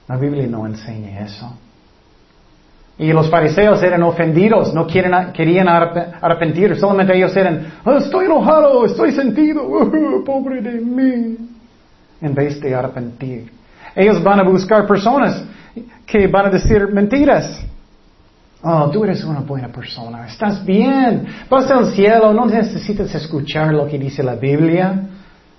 La 0.06 0.16
Biblia 0.16 0.46
no 0.46 0.66
enseña 0.66 1.20
eso. 1.20 1.52
Y 2.98 3.12
los 3.12 3.28
fariseos 3.30 3.82
eran 3.82 4.02
ofendidos, 4.02 4.72
no 4.74 4.86
quieren, 4.86 5.32
querían 5.32 5.68
arrepentir, 5.68 6.74
solamente 6.76 7.16
ellos 7.16 7.36
eran, 7.36 7.74
oh, 7.84 7.92
estoy 7.92 8.26
enojado, 8.26 8.86
estoy 8.86 9.12
sentido, 9.12 9.62
pobre 10.26 10.60
de 10.60 10.80
mí, 10.80 11.36
en 12.20 12.34
vez 12.34 12.60
de 12.60 12.74
arrepentir. 12.74 13.57
Ellos 13.98 14.22
van 14.22 14.38
a 14.38 14.44
buscar 14.44 14.86
personas 14.86 15.44
que 16.06 16.28
van 16.28 16.46
a 16.46 16.50
decir 16.50 16.86
mentiras. 16.92 17.66
Oh, 18.62 18.88
tú 18.92 19.02
eres 19.02 19.24
una 19.24 19.40
buena 19.40 19.68
persona, 19.68 20.24
estás 20.24 20.64
bien, 20.64 21.26
vas 21.50 21.68
al 21.68 21.86
cielo, 21.86 22.32
no 22.32 22.46
necesitas 22.46 23.12
escuchar 23.12 23.74
lo 23.74 23.88
que 23.88 23.98
dice 23.98 24.22
la 24.22 24.36
Biblia, 24.36 25.02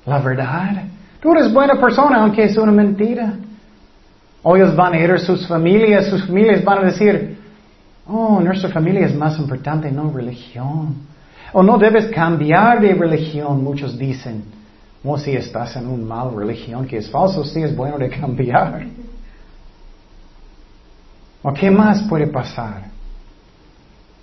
la 0.05 0.19
verdad. 0.19 0.83
Tú 1.19 1.33
eres 1.33 1.51
buena 1.51 1.81
persona, 1.81 2.21
aunque 2.21 2.43
es 2.43 2.57
una 2.57 2.71
mentira. 2.71 3.33
O 4.41 4.55
ellos 4.55 4.73
van 4.73 4.93
a 4.93 4.99
ir 4.99 5.11
a 5.11 5.17
sus 5.17 5.45
familias, 5.45 6.07
sus 6.07 6.25
familias 6.25 6.63
van 6.63 6.77
a 6.77 6.83
decir, 6.83 7.37
oh, 8.07 8.39
nuestra 8.39 8.69
familia 8.69 9.05
es 9.05 9.15
más 9.15 9.37
importante, 9.37 9.91
no 9.91 10.13
religión. 10.13 10.95
O 11.51 11.61
no 11.61 11.77
debes 11.77 12.05
cambiar 12.05 12.79
de 12.79 12.93
religión, 12.93 13.61
muchos 13.61 13.97
dicen. 13.97 14.58
O 15.03 15.17
si 15.17 15.31
estás 15.35 15.75
en 15.77 15.87
un 15.87 16.05
mal 16.05 16.35
religión 16.35 16.85
que 16.85 16.97
es 16.97 17.09
falso, 17.09 17.43
sí 17.45 17.61
es 17.61 17.75
bueno 17.75 17.97
de 17.97 18.09
cambiar. 18.09 18.85
¿O 21.41 21.53
qué 21.53 21.71
más 21.71 22.01
puede 22.03 22.27
pasar? 22.27 22.83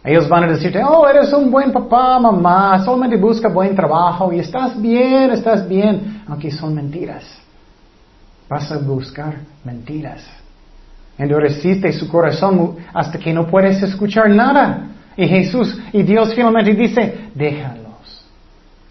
Ellos 0.04 0.28
van 0.28 0.44
a 0.44 0.46
decirte, 0.46 0.80
oh, 0.84 1.08
eres 1.08 1.32
un 1.32 1.50
buen 1.50 1.72
papá, 1.72 2.20
mamá, 2.20 2.78
solamente 2.84 3.16
busca 3.16 3.48
buen 3.48 3.74
trabajo 3.74 4.32
y 4.32 4.38
estás 4.38 4.80
bien, 4.80 5.32
estás 5.32 5.68
bien, 5.68 6.22
aunque 6.28 6.52
son 6.52 6.74
mentiras. 6.74 7.24
Vas 8.48 8.70
a 8.70 8.78
buscar 8.78 9.34
mentiras. 9.64 10.24
Endureciste 11.18 11.92
su 11.92 12.08
corazón 12.08 12.76
hasta 12.94 13.18
que 13.18 13.32
no 13.32 13.46
puedes 13.46 13.82
escuchar 13.82 14.30
nada. 14.30 14.90
Y 15.16 15.26
Jesús 15.26 15.76
y 15.92 16.02
Dios 16.02 16.34
finalmente 16.34 16.74
dice, 16.74 17.30
déjalo. 17.34 17.85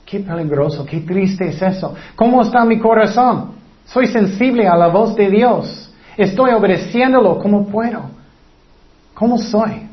Qué 0.06 0.20
peligroso, 0.20 0.86
qué 0.86 1.00
triste 1.00 1.48
es 1.48 1.62
eso. 1.62 1.96
¿Cómo 2.16 2.42
está 2.42 2.64
mi 2.64 2.78
corazón? 2.78 3.54
Soy 3.86 4.08
sensible 4.08 4.68
a 4.68 4.76
la 4.76 4.88
voz 4.88 5.16
de 5.16 5.30
Dios. 5.30 5.92
Estoy 6.16 6.52
obedeciéndolo 6.52 7.40
como 7.40 7.68
puedo. 7.68 8.04
¿Cómo 9.14 9.38
soy? 9.38 9.88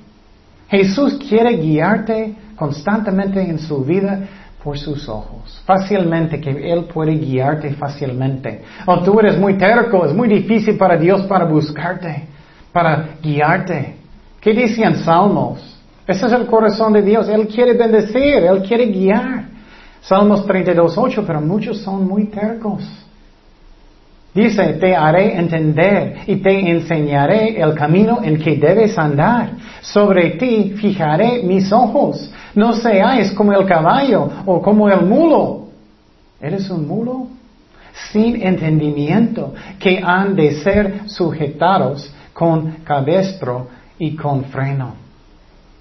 Jesús 0.69 1.19
quiere 1.29 1.57
guiarte 1.57 2.35
constantemente 2.57 3.41
en 3.41 3.59
su 3.59 3.85
vida 3.85 4.21
por 4.63 4.79
sus 4.79 5.09
ojos. 5.09 5.63
Fácilmente, 5.67 6.41
que 6.41 6.73
Él 6.73 6.85
puede 6.85 7.13
guiarte 7.13 7.73
fácilmente. 7.75 8.63
O 8.87 9.01
tú 9.03 9.19
eres 9.21 9.39
muy 9.39 9.55
terco, 9.55 10.05
es 10.07 10.15
muy 10.15 10.29
difícil 10.29 10.77
para 10.77 10.97
Dios 10.97 11.23
para 11.23 11.45
buscarte, 11.45 12.27
para 12.73 13.17
guiarte. 13.23 13.97
¿Qué 14.41 14.53
dicen 14.53 14.97
Salmos? 14.97 15.81
Ese 16.07 16.27
es 16.27 16.33
el 16.33 16.47
corazón 16.47 16.93
de 16.93 17.03
Dios. 17.03 17.29
Él 17.29 17.47
quiere 17.49 17.75
bendecir, 17.75 18.45
Él 18.45 18.63
quiere 18.63 18.87
guiar. 18.87 19.52
Salmos 20.03 20.45
32.8, 20.47 21.25
pero 21.27 21.41
muchos 21.41 21.79
son 21.79 22.07
muy 22.07 22.27
tercos. 22.27 22.83
Dice, 24.35 24.75
te 24.75 24.97
haré 24.97 25.37
entender 25.37 26.21
y 26.27 26.37
te 26.37 26.71
enseñaré 26.71 27.61
el 27.61 27.75
camino 27.75 28.21
en 28.23 28.39
que 28.39 28.57
debes 28.57 28.99
andar. 28.99 29.53
Sobre 29.83 30.31
ti 30.31 30.75
fijaré 30.77 31.43
mis 31.43 31.71
ojos. 31.71 32.31
No 32.55 32.73
seáis 32.73 33.33
como 33.33 33.53
el 33.53 33.67
caballo 33.67 34.29
o 34.47 34.61
como 34.61 34.89
el 34.89 35.05
mulo. 35.05 35.69
¿Eres 36.41 36.69
un 36.71 36.89
mulo? 36.89 37.29
Sin 38.11 38.43
entendimiento, 38.43 39.53
que 39.79 40.03
han 40.03 40.35
de 40.35 40.53
ser 40.63 41.03
sujetados 41.07 42.13
con 42.33 42.79
cabestro 42.85 43.69
y 43.99 44.17
con 44.17 44.47
freno. 44.47 44.95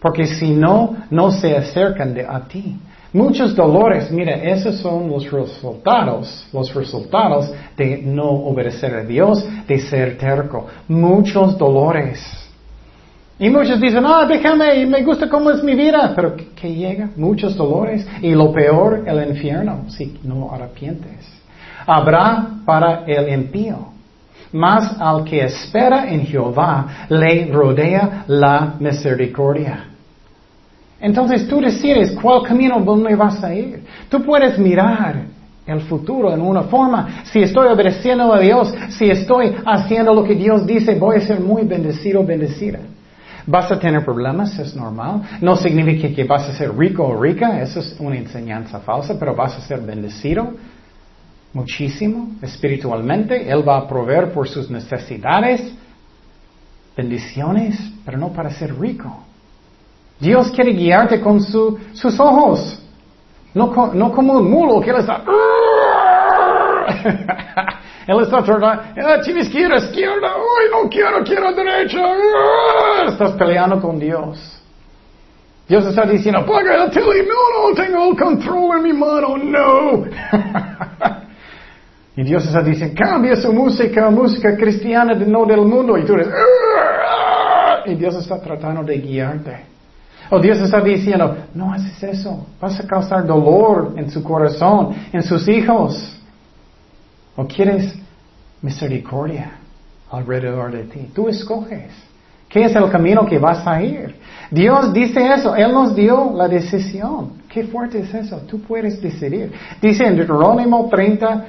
Porque 0.01 0.25
si 0.25 0.51
no, 0.51 0.97
no 1.09 1.31
se 1.31 1.55
acercan 1.55 2.13
de 2.13 2.25
a 2.25 2.41
ti. 2.41 2.77
Muchos 3.13 3.53
dolores, 3.53 4.09
mira, 4.09 4.35
esos 4.35 4.77
son 4.77 5.09
los 5.09 5.29
resultados, 5.29 6.47
los 6.53 6.73
resultados 6.73 7.51
de 7.75 8.01
no 8.03 8.29
obedecer 8.29 8.95
a 8.95 9.03
Dios, 9.03 9.45
de 9.67 9.79
ser 9.79 10.17
terco. 10.17 10.67
Muchos 10.87 11.57
dolores. 11.57 12.21
Y 13.37 13.49
muchos 13.49 13.81
dicen, 13.81 14.05
ah, 14.05 14.25
déjame, 14.25 14.85
me 14.85 15.03
gusta 15.03 15.27
cómo 15.27 15.51
es 15.51 15.61
mi 15.61 15.75
vida, 15.75 16.13
pero 16.15 16.37
que 16.37 16.73
llega, 16.73 17.09
muchos 17.17 17.57
dolores. 17.57 18.07
Y 18.21 18.31
lo 18.31 18.53
peor, 18.53 19.03
el 19.05 19.27
infierno, 19.27 19.89
si 19.89 20.17
no 20.23 20.49
arrepientes. 20.53 21.27
Habrá 21.85 22.47
para 22.65 23.03
el 23.05 23.27
impío. 23.33 23.89
Mas 24.53 24.95
al 24.99 25.25
que 25.25 25.43
espera 25.43 26.09
en 26.09 26.25
Jehová 26.25 27.07
le 27.09 27.51
rodea 27.51 28.23
la 28.27 28.75
misericordia. 28.79 29.90
Entonces 31.01 31.47
tú 31.47 31.59
decides 31.59 32.11
cuál 32.11 32.43
camino 32.43 32.79
donde 32.79 33.15
vas 33.15 33.43
a 33.43 33.53
ir. 33.53 33.83
Tú 34.07 34.21
puedes 34.23 34.57
mirar 34.59 35.23
el 35.65 35.81
futuro 35.81 36.31
en 36.33 36.41
una 36.41 36.63
forma. 36.63 37.23
Si 37.25 37.39
estoy 37.39 37.67
obedeciendo 37.67 38.33
a 38.33 38.39
Dios, 38.39 38.73
si 38.89 39.09
estoy 39.09 39.55
haciendo 39.65 40.13
lo 40.13 40.23
que 40.23 40.35
Dios 40.35 40.65
dice, 40.65 40.95
voy 40.95 41.17
a 41.17 41.21
ser 41.21 41.39
muy 41.39 41.63
bendecido, 41.63 42.23
bendecida. 42.23 42.79
¿Vas 43.47 43.71
a 43.71 43.79
tener 43.79 44.05
problemas? 44.05 44.57
Es 44.59 44.75
normal. 44.75 45.21
No 45.41 45.55
significa 45.55 46.13
que 46.13 46.23
vas 46.23 46.47
a 46.47 46.53
ser 46.53 46.77
rico 46.77 47.03
o 47.03 47.19
rica, 47.19 47.59
eso 47.61 47.79
es 47.79 47.95
una 47.99 48.17
enseñanza 48.17 48.79
falsa, 48.79 49.17
pero 49.17 49.35
vas 49.35 49.57
a 49.57 49.61
ser 49.61 49.81
bendecido 49.81 50.53
muchísimo 51.53 52.29
espiritualmente. 52.41 53.49
Él 53.49 53.67
va 53.67 53.77
a 53.77 53.87
proveer 53.87 54.31
por 54.31 54.47
sus 54.47 54.69
necesidades, 54.69 55.73
bendiciones, 56.95 57.79
pero 58.05 58.17
no 58.17 58.31
para 58.31 58.51
ser 58.51 58.79
rico. 58.79 59.25
Dios 60.21 60.51
quiere 60.51 60.71
guiarte 60.71 61.19
con 61.19 61.41
sus 61.41 62.19
ojos, 62.19 62.79
no, 63.55 63.91
no 63.93 64.11
como 64.11 64.33
un 64.33 64.49
mulo 64.49 64.79
que 64.79 64.91
él 64.91 64.97
está... 64.97 65.23
Él 68.07 68.19
está 68.19 68.43
tratando, 68.43 68.83
ah, 68.97 69.21
izquierda, 69.25 69.77
izquierda, 69.77 70.35
uy, 70.35 70.69
no 70.71 70.89
quiero, 70.89 71.23
quiero 71.23 71.53
derecha. 71.53 72.03
Ah, 72.03 73.05
estás 73.07 73.31
peleando 73.33 73.79
con 73.79 73.99
Dios. 73.99 74.57
Dios 75.67 75.85
está 75.85 76.01
diciendo, 76.03 76.39
apaga 76.41 76.83
el 76.83 76.89
tele, 76.91 77.27
no, 77.27 77.69
no, 77.69 77.75
tengo 77.75 78.09
el 78.09 78.17
control 78.17 78.77
en 78.77 78.83
mi 78.83 78.93
mano, 78.93 79.37
no. 79.37 80.03
y 82.17 82.23
Dios 82.23 82.43
está 82.45 82.63
diciendo, 82.63 82.95
cambia 82.97 83.35
su 83.35 83.53
música, 83.53 84.09
música 84.09 84.57
cristiana, 84.57 85.13
no 85.13 85.45
del 85.45 85.61
mundo. 85.61 85.95
Y 85.97 86.03
tú 86.03 86.15
eres, 86.15 86.27
ah", 86.27 87.83
y 87.85 87.93
Dios 87.95 88.15
está 88.15 88.41
tratando 88.41 88.83
de 88.83 88.97
guiarte. 88.97 89.70
O 90.33 90.39
Dios 90.39 90.59
está 90.59 90.79
diciendo, 90.79 91.35
no 91.53 91.73
haces 91.73 92.01
eso, 92.03 92.47
vas 92.59 92.79
a 92.79 92.87
causar 92.87 93.27
dolor 93.27 93.95
en 93.97 94.09
su 94.09 94.23
corazón, 94.23 94.95
en 95.11 95.21
sus 95.21 95.45
hijos. 95.49 96.17
¿O 97.35 97.45
quieres 97.45 97.93
misericordia 98.61 99.51
alrededor 100.09 100.71
de 100.71 100.85
ti? 100.85 101.09
Tú 101.13 101.27
escoges. 101.27 101.91
¿Qué 102.47 102.63
es 102.63 102.73
el 102.73 102.89
camino 102.89 103.25
que 103.25 103.39
vas 103.39 103.67
a 103.67 103.81
ir? 103.83 104.15
Dios 104.49 104.93
dice 104.93 105.33
eso. 105.33 105.53
Él 105.53 105.73
nos 105.73 105.95
dio 105.95 106.31
la 106.33 106.47
decisión. 106.47 107.33
Qué 107.49 107.65
fuerte 107.65 107.99
es 107.99 108.13
eso. 108.13 108.37
Tú 108.47 108.61
puedes 108.61 109.01
decidir. 109.01 109.51
Dice 109.81 110.05
en 110.05 110.15
Deuterónimo 110.15 110.87
30, 110.89 111.45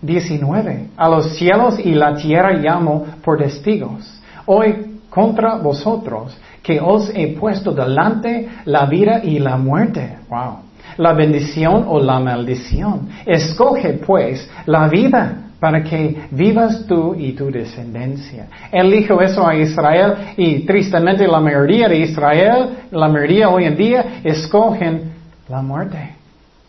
19. 0.00 0.90
A 0.96 1.08
los 1.08 1.36
cielos 1.36 1.78
y 1.80 1.92
la 1.92 2.14
tierra 2.14 2.52
llamo 2.52 3.04
por 3.24 3.38
testigos. 3.38 4.20
Hoy 4.46 5.00
contra 5.10 5.56
vosotros 5.56 6.36
que 6.62 6.80
os 6.80 7.10
he 7.14 7.28
puesto 7.28 7.72
delante 7.72 8.48
la 8.64 8.86
vida 8.86 9.20
y 9.24 9.38
la 9.38 9.56
muerte. 9.56 10.18
Wow 10.28 10.72
la 10.98 11.12
bendición 11.12 11.84
o 11.88 12.00
la 12.00 12.18
maldición. 12.18 13.08
Escoge 13.26 13.94
pues 13.94 14.48
la 14.66 14.88
vida 14.88 15.36
para 15.60 15.82
que 15.82 16.24
vivas 16.30 16.86
tú 16.86 17.14
y 17.14 17.32
tu 17.32 17.50
descendencia. 17.50 18.46
Él 18.72 18.90
dijo 18.90 19.20
eso 19.20 19.46
a 19.46 19.54
Israel 19.54 20.34
y 20.36 20.66
tristemente 20.66 21.26
la 21.26 21.40
mayoría 21.40 21.88
de 21.88 21.98
Israel, 21.98 22.70
la 22.90 23.08
mayoría 23.08 23.48
hoy 23.48 23.64
en 23.66 23.76
día, 23.76 24.04
escogen 24.24 25.12
la 25.48 25.62
muerte. 25.62 26.16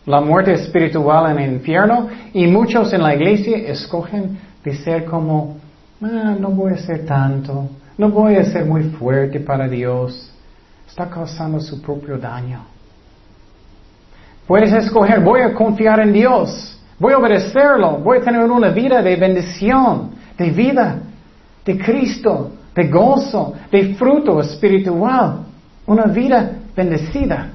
La 0.06 0.20
muerte 0.20 0.52
espiritual 0.52 1.32
en 1.32 1.38
el 1.38 1.52
infierno 1.54 2.08
y 2.32 2.46
muchos 2.46 2.92
en 2.92 3.02
la 3.02 3.14
iglesia 3.14 3.56
escogen 3.56 4.38
de 4.62 4.74
ser 4.76 5.06
como, 5.06 5.56
ah, 6.02 6.36
no 6.38 6.50
voy 6.50 6.74
a 6.74 6.76
ser 6.76 7.04
tanto, 7.06 7.70
no 7.96 8.10
voy 8.10 8.36
a 8.36 8.44
ser 8.44 8.64
muy 8.64 8.84
fuerte 8.84 9.40
para 9.40 9.68
Dios. 9.68 10.30
Está 10.86 11.08
causando 11.08 11.60
su 11.60 11.80
propio 11.80 12.18
daño. 12.18 12.64
Puedes 14.46 14.72
escoger, 14.72 15.20
voy 15.20 15.40
a 15.40 15.54
confiar 15.54 16.00
en 16.00 16.12
Dios, 16.12 16.78
voy 16.98 17.14
a 17.14 17.18
obedecerlo, 17.18 17.98
voy 17.98 18.18
a 18.18 18.20
tener 18.20 18.42
una 18.42 18.68
vida 18.68 19.00
de 19.00 19.16
bendición, 19.16 20.10
de 20.36 20.50
vida, 20.50 20.98
de 21.64 21.78
Cristo, 21.78 22.50
de 22.74 22.88
gozo, 22.88 23.54
de 23.70 23.94
fruto 23.94 24.40
espiritual, 24.40 25.46
una 25.86 26.04
vida 26.04 26.58
bendecida. 26.76 27.52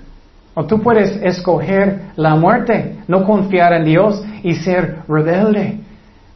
O 0.56 0.66
tú 0.66 0.82
puedes 0.82 1.22
escoger 1.22 2.12
la 2.16 2.36
muerte, 2.36 2.98
no 3.08 3.24
confiar 3.24 3.74
en 3.74 3.86
Dios 3.86 4.24
y 4.42 4.56
ser 4.56 5.04
rebelde. 5.08 5.80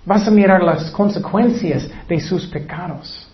Vas 0.06 0.28
a 0.28 0.32
mirar 0.32 0.62
las 0.62 0.92
consecuencias 0.92 1.90
de 2.08 2.20
sus 2.20 2.46
pecados. 2.46 3.33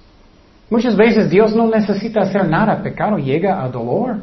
Muchas 0.70 0.96
veces 0.96 1.30
Dios 1.30 1.56
no 1.56 1.68
necesita 1.68 2.22
hacer 2.22 2.48
nada, 2.48 2.82
pecado 2.82 3.18
llega 3.18 3.64
a 3.64 3.68
dolor. 3.70 4.18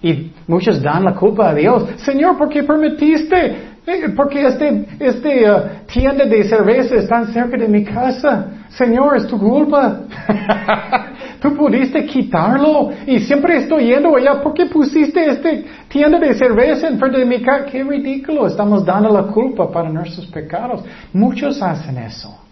Y 0.00 0.30
muchos 0.46 0.80
dan 0.80 1.04
la 1.04 1.14
culpa 1.14 1.50
a 1.50 1.54
Dios. 1.54 1.84
Señor, 2.04 2.38
¿por 2.38 2.48
qué 2.48 2.62
permitiste? 2.62 3.68
Eh, 3.84 4.08
porque 4.14 4.46
este, 4.46 4.86
este 5.00 5.50
uh, 5.50 5.60
tienda 5.86 6.24
de 6.24 6.44
cerveza 6.44 6.94
está 6.94 7.26
cerca 7.26 7.56
de 7.56 7.66
mi 7.66 7.84
casa. 7.84 8.46
Señor, 8.68 9.16
es 9.16 9.26
tu 9.26 9.38
culpa. 9.38 10.02
Tú 11.40 11.56
pudiste 11.56 12.04
quitarlo 12.04 12.90
y 13.06 13.18
siempre 13.20 13.56
estoy 13.56 13.86
yendo 13.86 14.14
allá. 14.14 14.42
¿Por 14.42 14.52
qué 14.52 14.66
pusiste 14.66 15.24
este 15.30 15.64
tienda 15.88 16.18
de 16.18 16.34
cerveza 16.34 16.88
enfrente 16.88 17.18
de 17.18 17.24
mi 17.24 17.40
casa? 17.40 17.64
Qué 17.64 17.82
ridículo. 17.82 18.46
Estamos 18.46 18.84
dando 18.84 19.08
la 19.08 19.22
culpa 19.22 19.70
para 19.72 19.88
nuestros 19.88 20.26
pecados. 20.26 20.84
Muchos 21.12 21.60
hacen 21.62 21.96
eso. 21.98 22.47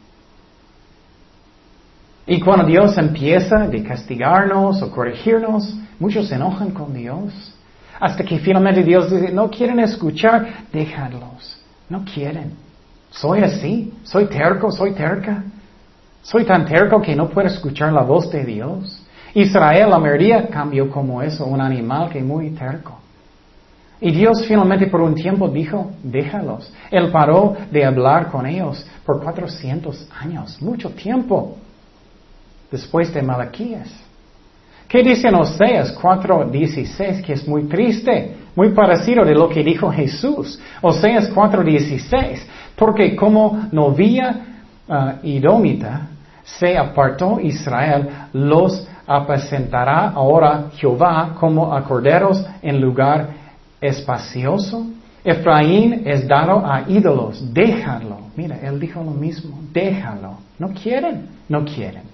Y 2.27 2.41
cuando 2.41 2.67
Dios 2.67 2.99
empieza 2.99 3.63
a 3.63 3.71
castigarnos 3.87 4.83
o 4.83 4.91
corregirnos, 4.91 5.77
muchos 6.01 6.29
se 6.29 6.35
enojan 6.35 6.73
con 6.73 6.93
Dios. 6.93 7.55
Hasta 8.01 8.25
que 8.25 8.39
finalmente 8.41 8.83
Dios 8.83 9.11
dice, 9.11 9.33
no 9.33 9.49
quieren 9.49 9.79
escuchar, 9.79 10.65
déjalos. 10.73 11.57
No 11.89 12.05
quieren. 12.05 12.53
Soy 13.11 13.43
así, 13.43 13.95
soy 14.03 14.27
terco, 14.27 14.73
soy 14.73 14.93
terca. 14.93 15.45
Soy 16.21 16.45
tan 16.45 16.67
terco 16.67 17.01
que 17.01 17.15
no 17.15 17.29
puedo 17.29 17.47
escuchar 17.47 17.93
la 17.93 18.03
voz 18.03 18.29
de 18.33 18.45
Dios. 18.45 19.03
Israel, 19.33 19.91
la 19.91 19.99
mayoría, 19.99 20.49
cambió 20.49 20.91
como 20.91 21.23
eso, 21.23 21.47
un 21.47 21.61
animal 21.61 22.11
que 22.11 22.23
muy 22.23 22.51
terco. 22.51 22.99
Y 24.01 24.11
Dios 24.11 24.45
finalmente 24.47 24.89
por 24.89 25.01
un 25.01 25.15
tiempo 25.15 25.49
dijo, 25.49 25.93
déjalos. 26.03 26.73
Él 26.91 27.11
paró 27.13 27.57
de 27.71 27.85
hablar 27.85 28.31
con 28.31 28.47
ellos 28.47 28.85
por 29.05 29.23
400 29.23 30.09
años, 30.21 30.61
mucho 30.61 30.91
tiempo 30.91 31.57
después 32.71 33.13
de 33.13 33.23
Malaquías. 33.23 34.07
¿Qué 34.89 35.03
dice 35.03 35.29
en 35.29 35.35
Oseas 35.35 35.97
4.16? 35.99 37.23
Que 37.23 37.33
es 37.33 37.47
muy 37.47 37.65
triste, 37.65 38.37
muy 38.55 38.71
parecido 38.71 39.25
de 39.25 39.35
lo 39.35 39.49
que 39.49 39.65
dijo 39.65 39.91
Jesús. 39.91 40.61
Oseas 40.81 41.33
4.16. 41.35 42.43
Porque 42.77 43.17
como 43.17 43.69
novia 43.73 44.37
uh, 44.87 45.27
idómita 45.27 46.09
se 46.45 46.79
apartó 46.79 47.41
Israel, 47.41 48.09
los 48.33 48.87
apacentará 49.07 50.11
ahora 50.11 50.67
Jehová 50.77 51.35
como 51.39 51.75
a 51.75 51.83
corderos 51.83 52.45
en 52.63 52.81
lugar 52.81 53.29
espacioso. 53.81 54.87
Efraín 55.25 56.03
es 56.05 56.29
dado 56.29 56.65
a 56.65 56.85
ídolos, 56.89 57.53
déjalo. 57.53 58.19
Mira, 58.37 58.59
él 58.63 58.79
dijo 58.79 59.03
lo 59.03 59.11
mismo, 59.11 59.59
déjalo. 59.73 60.39
No 60.59 60.69
quieren, 60.69 61.27
no 61.49 61.65
quieren. 61.65 62.06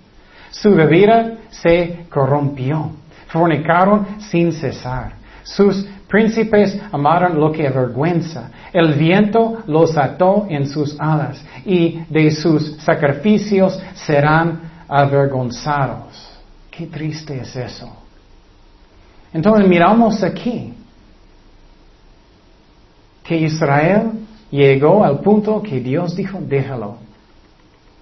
Su 0.52 0.74
bebida 0.74 1.38
se 1.50 2.06
corrompió. 2.10 2.90
Fornicaron 3.28 4.20
sin 4.30 4.52
cesar. 4.52 5.14
Sus 5.42 5.84
príncipes 6.06 6.78
amaron 6.92 7.40
lo 7.40 7.50
que 7.50 7.66
avergüenza. 7.66 8.50
El 8.72 8.92
viento 8.92 9.62
los 9.66 9.96
ató 9.96 10.46
en 10.50 10.68
sus 10.68 10.94
alas 11.00 11.42
y 11.64 12.00
de 12.10 12.30
sus 12.30 12.76
sacrificios 12.82 13.80
serán 13.94 14.60
avergonzados. 14.86 16.30
Qué 16.70 16.86
triste 16.86 17.40
es 17.40 17.56
eso. 17.56 17.90
Entonces 19.32 19.66
miramos 19.66 20.22
aquí 20.22 20.74
que 23.24 23.36
Israel 23.38 24.12
llegó 24.50 25.02
al 25.02 25.20
punto 25.20 25.62
que 25.62 25.80
Dios 25.80 26.14
dijo, 26.14 26.38
déjalo, 26.42 26.98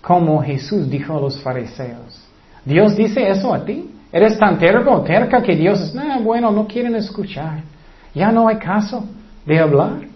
como 0.03 0.43
Jesús 0.43 0.91
dijo 0.91 1.17
a 1.17 1.21
los 1.21 1.41
fariseos. 1.41 2.30
Dios 2.64 2.96
dice 2.96 3.29
eso 3.29 3.53
a 3.53 3.64
ti. 3.64 3.90
Eres 4.12 4.38
tan 4.38 4.59
terco 4.59 4.90
o 4.90 5.01
terca 5.03 5.40
que 5.40 5.55
Dios 5.55 5.81
es, 5.81 5.94
nah, 5.94 6.18
bueno, 6.18 6.51
no 6.51 6.66
quieren 6.66 6.94
escuchar. 6.96 7.62
Ya 8.12 8.33
no 8.33 8.49
hay 8.49 8.57
caso 8.57 9.05
de 9.46 9.59
hablar. 9.59 10.11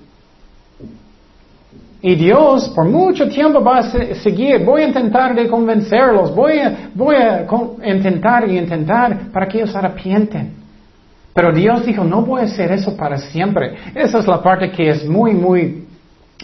Y 2.02 2.16
Dios 2.16 2.68
por 2.74 2.85
mucho 2.87 3.28
tiempo 3.28 3.62
va 3.62 3.78
a 3.78 3.83
seguir, 4.16 4.62
voy 4.62 4.83
a 4.83 4.88
intentar 4.88 5.35
de 5.35 5.48
convencerlos, 5.48 6.35
voy 6.35 6.59
a, 6.59 6.90
voy 6.94 7.16
a 7.16 7.46
intentar 7.87 8.46
y 8.46 8.59
intentar 8.59 9.30
para 9.33 9.46
que 9.48 9.59
ellos 9.59 9.74
arrepienten. 9.74 10.52
Pero 11.33 11.52
Dios 11.52 11.87
dijo, 11.87 12.04
no 12.04 12.22
voy 12.22 12.42
a 12.42 12.44
hacer 12.44 12.72
eso 12.72 12.96
para 12.96 13.16
siempre. 13.16 13.74
Esa 13.94 14.18
es 14.18 14.26
la 14.26 14.42
parte 14.42 14.70
que 14.70 14.90
es 14.90 15.09
muy, 15.09 15.33
muy 15.33 15.87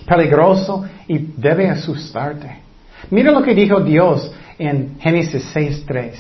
peligroso 0.07 0.85
y 1.07 1.19
debe 1.37 1.69
asustarte. 1.69 2.70
Mira 3.11 3.33
lo 3.33 3.43
que 3.43 3.55
dijo 3.55 3.81
Dios 3.81 4.33
en 4.59 4.99
Génesis 5.01 5.55
6.3. 5.55 6.13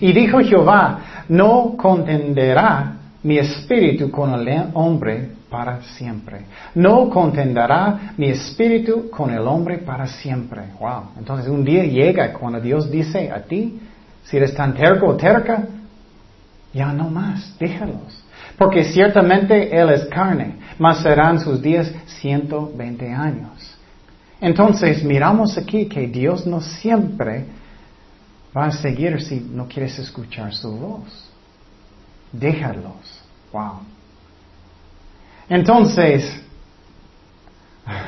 Y 0.00 0.12
dijo 0.12 0.38
Jehová, 0.40 1.24
no 1.28 1.74
contenderá 1.76 2.96
mi 3.22 3.38
espíritu 3.38 4.10
con 4.10 4.34
el 4.34 4.70
hombre 4.74 5.30
para 5.50 5.82
siempre. 5.82 6.46
No 6.74 7.10
contenderá 7.10 8.14
mi 8.16 8.28
espíritu 8.28 9.10
con 9.10 9.30
el 9.30 9.46
hombre 9.46 9.78
para 9.78 10.06
siempre. 10.06 10.62
Wow. 10.80 11.10
Entonces 11.18 11.48
un 11.48 11.64
día 11.64 11.84
llega 11.84 12.32
cuando 12.32 12.60
Dios 12.60 12.90
dice 12.90 13.30
a 13.30 13.42
ti, 13.42 13.78
si 14.24 14.36
eres 14.36 14.54
tan 14.54 14.74
terco 14.74 15.06
o 15.06 15.16
terca, 15.16 15.66
Ya 16.74 16.90
no 16.90 17.10
más, 17.10 17.54
déjalos. 17.58 18.24
Porque 18.56 18.84
ciertamente 18.84 19.76
Él 19.76 19.90
es 19.90 20.06
carne, 20.06 20.56
mas 20.78 21.02
serán 21.02 21.38
sus 21.38 21.60
días 21.60 21.92
120 22.06 23.12
años. 23.12 23.71
Entonces 24.42 25.04
miramos 25.04 25.56
aquí 25.56 25.86
que 25.86 26.08
Dios 26.08 26.44
no 26.44 26.60
siempre 26.60 27.44
va 28.54 28.66
a 28.66 28.72
seguir 28.72 29.22
si 29.22 29.38
no 29.38 29.68
quieres 29.68 29.96
escuchar 30.00 30.52
su 30.52 30.76
voz. 30.76 31.30
Déjalos. 32.32 33.22
Wow. 33.52 33.82
Entonces, 35.48 36.42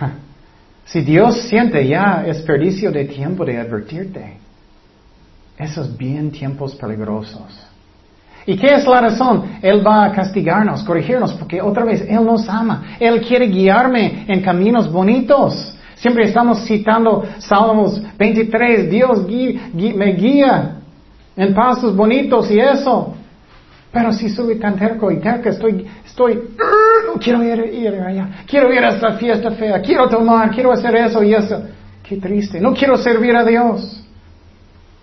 si 0.87 1.03
Dios 1.03 1.41
siente 1.43 1.87
ya 1.87 2.25
desperdicio 2.25 2.91
de 2.91 3.05
tiempo 3.05 3.45
de 3.45 3.61
advertirte, 3.61 4.37
esos 5.57 5.97
bien 5.97 6.33
tiempos 6.33 6.75
peligrosos. 6.75 7.65
¿Y 8.45 8.57
qué 8.57 8.75
es 8.75 8.85
la 8.89 9.01
razón? 9.03 9.59
Él 9.63 9.87
va 9.87 10.07
a 10.07 10.13
castigarnos, 10.13 10.83
corregirnos, 10.83 11.33
porque 11.35 11.63
otra 11.63 11.85
vez 11.85 12.05
Él 12.09 12.25
nos 12.25 12.49
ama. 12.49 12.97
Él 12.99 13.21
quiere 13.21 13.47
guiarme 13.47 14.25
en 14.27 14.43
caminos 14.43 14.91
bonitos. 14.91 15.74
Siempre 16.05 16.25
estamos 16.25 16.67
citando 16.67 17.25
Salmos 17.39 17.99
23, 18.19 18.91
Dios 18.91 19.27
me 19.73 20.13
guía 20.13 20.77
en 21.35 21.55
pasos 21.55 21.97
bonitos 21.97 22.51
y 22.51 22.61
eso. 22.61 23.15
Pero 23.91 24.13
si 24.13 24.29
soy 24.29 24.59
tan 24.59 24.77
terco 24.77 25.11
y 25.11 25.17
terca, 25.17 25.49
estoy, 25.49 25.87
estoy, 26.05 26.35
no 27.07 27.15
quiero 27.19 27.43
ir, 27.43 27.59
ir 27.73 27.95
allá, 28.03 28.29
quiero 28.47 28.71
ir 28.71 28.85
a 28.85 28.91
esta 28.91 29.15
fiesta 29.15 29.53
fea, 29.53 29.81
quiero 29.81 30.07
tomar, 30.07 30.51
quiero 30.51 30.73
hacer 30.73 30.95
eso 30.95 31.23
y 31.23 31.33
eso. 31.33 31.63
Qué 32.07 32.19
triste, 32.19 32.61
no 32.61 32.75
quiero 32.75 32.99
servir 32.99 33.35
a 33.35 33.43
Dios. 33.43 34.05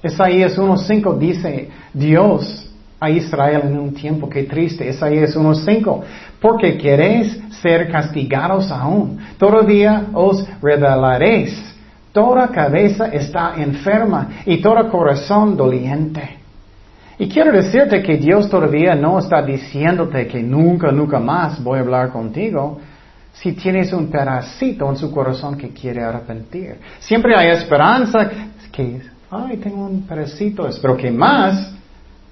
Isaías 0.04 0.56
1.5 0.56 1.18
dice, 1.18 1.70
Dios 1.96 2.61
a 3.02 3.10
Israel 3.10 3.64
en 3.66 3.80
un 3.80 3.96
tiempo, 3.96 4.30
qué 4.30 4.44
triste. 4.44 4.88
Isaías 4.88 5.36
1.5, 5.36 6.02
porque 6.40 6.78
queréis 6.78 7.36
ser 7.60 7.92
castigados 7.92 8.72
aún. 8.72 9.18
Todavía 9.40 10.06
os 10.14 10.48
rebelaréis. 10.62 11.76
Toda 12.14 12.50
cabeza 12.50 13.08
está 13.08 13.56
enferma 13.58 14.30
y 14.46 14.62
todo 14.62 14.88
corazón 14.92 15.58
doliente. 15.58 16.38
Y 17.18 17.28
quiero 17.28 17.52
decirte 17.52 18.04
que 18.04 18.18
Dios 18.18 18.48
todavía 18.48 18.94
no 18.94 19.18
está 19.18 19.42
diciéndote 19.42 20.28
que 20.28 20.44
nunca, 20.44 20.92
nunca 20.92 21.20
más 21.20 21.64
voy 21.64 21.80
a 21.80 21.82
hablar 21.82 22.10
contigo 22.12 22.80
si 23.34 23.54
tienes 23.54 23.92
un 23.94 24.12
pedacito 24.12 24.88
en 24.88 24.98
su 24.98 25.12
corazón 25.12 25.58
que 25.58 25.70
quiere 25.70 26.04
arrepentir. 26.04 26.76
Siempre 27.00 27.36
hay 27.36 27.50
esperanza 27.50 28.30
que, 28.72 29.02
ay, 29.32 29.58
tengo 29.58 29.86
un 29.86 30.04
pedacito, 30.04 30.68
espero 30.68 30.96
que 30.96 31.10
más 31.10 31.81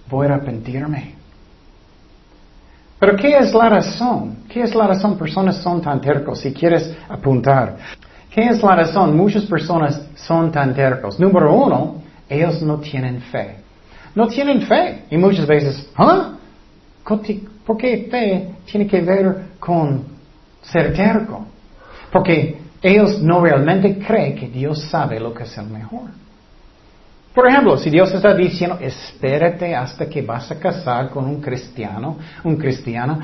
voy 0.10 0.28
a 0.28 0.34
arrepentirme. 0.36 1.16
Pero 3.00 3.16
¿qué 3.16 3.38
es 3.38 3.54
la 3.54 3.70
razón? 3.70 4.40
¿Qué 4.50 4.62
es 4.62 4.76
la 4.76 4.88
razón? 4.88 5.18
Personas 5.18 5.58
son 5.58 5.82
tan 5.82 6.02
tercos, 6.02 6.40
si 6.42 6.54
quieres 6.54 6.94
apuntar. 7.08 7.78
¿Qué 8.30 8.42
es 8.42 8.62
la 8.62 8.76
razón? 8.76 9.16
Muchas 9.16 9.46
personas 9.46 10.02
son 10.16 10.52
tan 10.52 10.74
tercos. 10.74 11.20
Número 11.20 11.54
uno, 11.54 12.02
ellos 12.28 12.62
no 12.62 12.78
tienen 12.80 13.22
fe. 13.22 13.56
No 14.14 14.28
tienen 14.28 14.62
fe. 14.64 15.06
Y 15.10 15.18
muchas 15.18 15.48
veces, 15.48 15.90
¿ah? 15.96 16.34
¿Por 17.04 17.78
qué 17.78 18.08
fe 18.12 18.50
tiene 18.66 18.86
que 18.86 19.02
ver 19.02 19.46
con 19.60 20.04
ser 20.62 20.94
terco? 20.94 21.46
Porque 22.12 22.60
ellos 22.82 23.22
no 23.22 23.42
realmente 23.42 23.98
creen 23.98 24.36
que 24.36 24.48
Dios 24.48 24.84
sabe 24.90 25.20
lo 25.20 25.34
que 25.34 25.44
es 25.44 25.58
el 25.58 25.68
mejor. 25.68 26.10
Por 27.34 27.48
ejemplo, 27.48 27.78
si 27.78 27.90
Dios 27.90 28.12
está 28.14 28.34
diciendo, 28.34 28.78
espérate 28.82 29.76
hasta 29.76 30.08
que 30.08 30.22
vas 30.22 30.50
a 30.52 30.60
casar 30.60 31.10
con 31.10 31.26
un 31.26 31.40
cristiano, 31.40 32.18
un 32.44 32.58
cristiano 32.58 33.20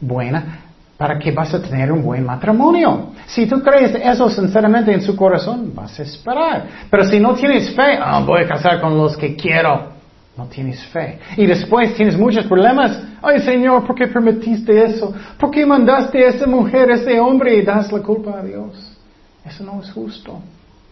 buena, 0.00 0.60
para 0.96 1.18
que 1.18 1.32
vas 1.32 1.52
a 1.52 1.60
tener 1.60 1.90
un 1.90 2.02
buen 2.02 2.24
matrimonio. 2.24 3.10
Si 3.26 3.46
tú 3.46 3.60
crees 3.60 3.94
eso 3.96 4.30
sinceramente 4.30 4.92
en 4.92 5.02
su 5.02 5.16
corazón, 5.16 5.72
vas 5.74 5.98
a 5.98 6.02
esperar. 6.02 6.66
Pero 6.88 7.04
si 7.04 7.18
no 7.18 7.34
tienes 7.34 7.74
fe, 7.74 7.98
ah, 8.00 8.22
voy 8.24 8.42
a 8.42 8.48
casar 8.48 8.80
con 8.80 8.96
los 8.96 9.16
que 9.16 9.34
quiero. 9.34 9.92
No 10.36 10.46
tienes 10.46 10.84
fe. 10.86 11.18
Y 11.36 11.46
después 11.46 11.94
tienes 11.94 12.16
muchos 12.16 12.46
problemas. 12.46 13.00
Ay 13.22 13.40
Señor, 13.40 13.86
¿por 13.86 13.96
qué 13.96 14.06
permitiste 14.06 14.84
eso? 14.84 15.12
¿Por 15.38 15.50
qué 15.50 15.64
mandaste 15.66 16.24
a 16.24 16.28
esa 16.28 16.46
mujer, 16.46 16.90
a 16.90 16.94
ese 16.94 17.18
hombre 17.20 17.56
y 17.56 17.62
das 17.62 17.90
la 17.92 18.00
culpa 18.00 18.38
a 18.38 18.42
Dios? 18.42 18.96
Eso 19.44 19.64
no 19.64 19.80
es 19.80 19.90
justo. 19.92 20.40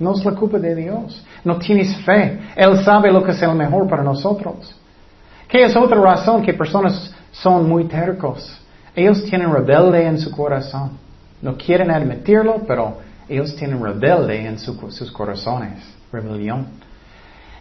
No 0.03 0.15
es 0.15 0.25
la 0.25 0.33
culpa 0.33 0.59
de 0.59 0.75
Dios. 0.75 1.25
No 1.45 1.59
tienes 1.59 1.97
fe. 2.05 2.41
Él 2.57 2.83
sabe 2.85 3.13
lo 3.13 3.23
que 3.23 3.31
es 3.31 3.41
el 3.43 3.55
mejor 3.55 3.89
para 3.89 4.03
nosotros. 4.03 4.75
¿Qué 5.49 5.63
es 5.65 5.77
otra 5.77 6.01
razón 6.01 6.43
que 6.43 6.53
personas 6.55 7.15
son 7.31 7.69
muy 7.69 7.85
tercos? 7.85 8.59
Ellos 8.97 9.25
tienen 9.25 9.53
rebelde 9.53 10.05
en 10.05 10.19
su 10.19 10.33
corazón. 10.33 10.99
No 11.41 11.57
quieren 11.57 11.91
admitirlo, 11.91 12.63
pero 12.67 12.99
ellos 13.29 13.55
tienen 13.55 13.81
rebelde 13.83 14.45
en 14.45 14.59
sus 14.59 15.13
corazones. 15.13 15.79
Rebelión. 16.13 16.67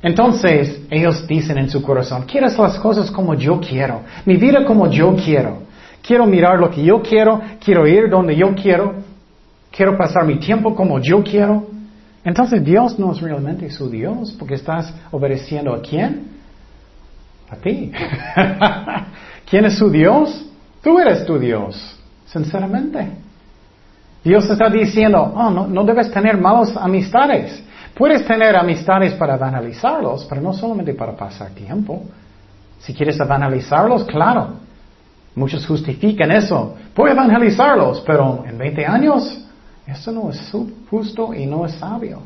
Entonces 0.02 0.82
ellos 0.90 1.28
dicen 1.28 1.60
en 1.60 1.70
su 1.70 1.84
corazón, 1.84 2.24
quieres 2.24 2.58
las 2.58 2.80
cosas 2.80 3.12
como 3.12 3.36
yo 3.36 3.60
quiero, 3.60 4.02
mi 4.26 4.36
vida 4.36 4.66
como 4.66 4.90
yo 4.90 5.16
quiero. 5.16 5.60
Quiero 6.02 6.26
mirar 6.26 6.60
lo 6.60 6.72
que 6.72 6.82
yo 6.82 7.04
quiero, 7.04 7.40
quiero 7.64 7.86
ir 7.86 8.10
donde 8.10 8.36
yo 8.36 8.56
quiero, 8.56 8.96
quiero 9.70 9.96
pasar 9.96 10.26
mi 10.26 10.40
tiempo 10.40 10.74
como 10.74 11.00
yo 11.00 11.24
quiero. 11.24 11.68
Entonces 12.24 12.64
Dios 12.64 13.00
no 13.00 13.12
es 13.12 13.22
realmente 13.22 13.70
su 13.70 13.90
Dios 13.90 14.36
porque 14.38 14.56
estás 14.56 14.94
obedeciendo 15.12 15.74
a 15.74 15.82
quién? 15.82 16.28
A 17.50 17.56
ti. 17.56 17.92
¿Quién 19.50 19.66
es 19.66 19.78
su 19.78 19.90
Dios? 19.90 20.46
Tú 20.82 21.00
eres 21.00 21.26
tu 21.26 21.38
Dios, 21.38 22.00
sinceramente. 22.26 23.08
Dios 24.24 24.50
está 24.50 24.70
diciendo, 24.70 25.34
oh, 25.36 25.50
no, 25.50 25.68
no 25.68 25.84
debes 25.84 26.12
tener 26.12 26.38
malas 26.38 26.76
amistades. 26.78 27.64
Puedes 27.96 28.26
tener 28.26 28.56
amistades 28.56 29.14
para 29.14 29.36
banalizarlos, 29.36 30.26
pero 30.26 30.42
no 30.42 30.54
solamente 30.54 30.94
para 30.94 31.16
pasar 31.16 31.52
tiempo. 31.52 32.04
Si 32.80 32.94
quieres 32.94 33.18
banalizarlos, 33.18 34.06
claro. 34.06 34.54
Muchos 35.36 35.66
justifican 35.66 36.32
eso. 36.32 36.76
Puedo 36.94 37.14
evangelizarlos, 37.14 38.02
pero 38.06 38.44
en 38.48 38.58
20 38.58 38.86
años, 38.86 39.41
eso 39.92 40.12
no 40.12 40.30
es 40.30 40.52
justo 40.90 41.34
y 41.34 41.46
no 41.46 41.66
es 41.66 41.74
sabio. 41.74 42.22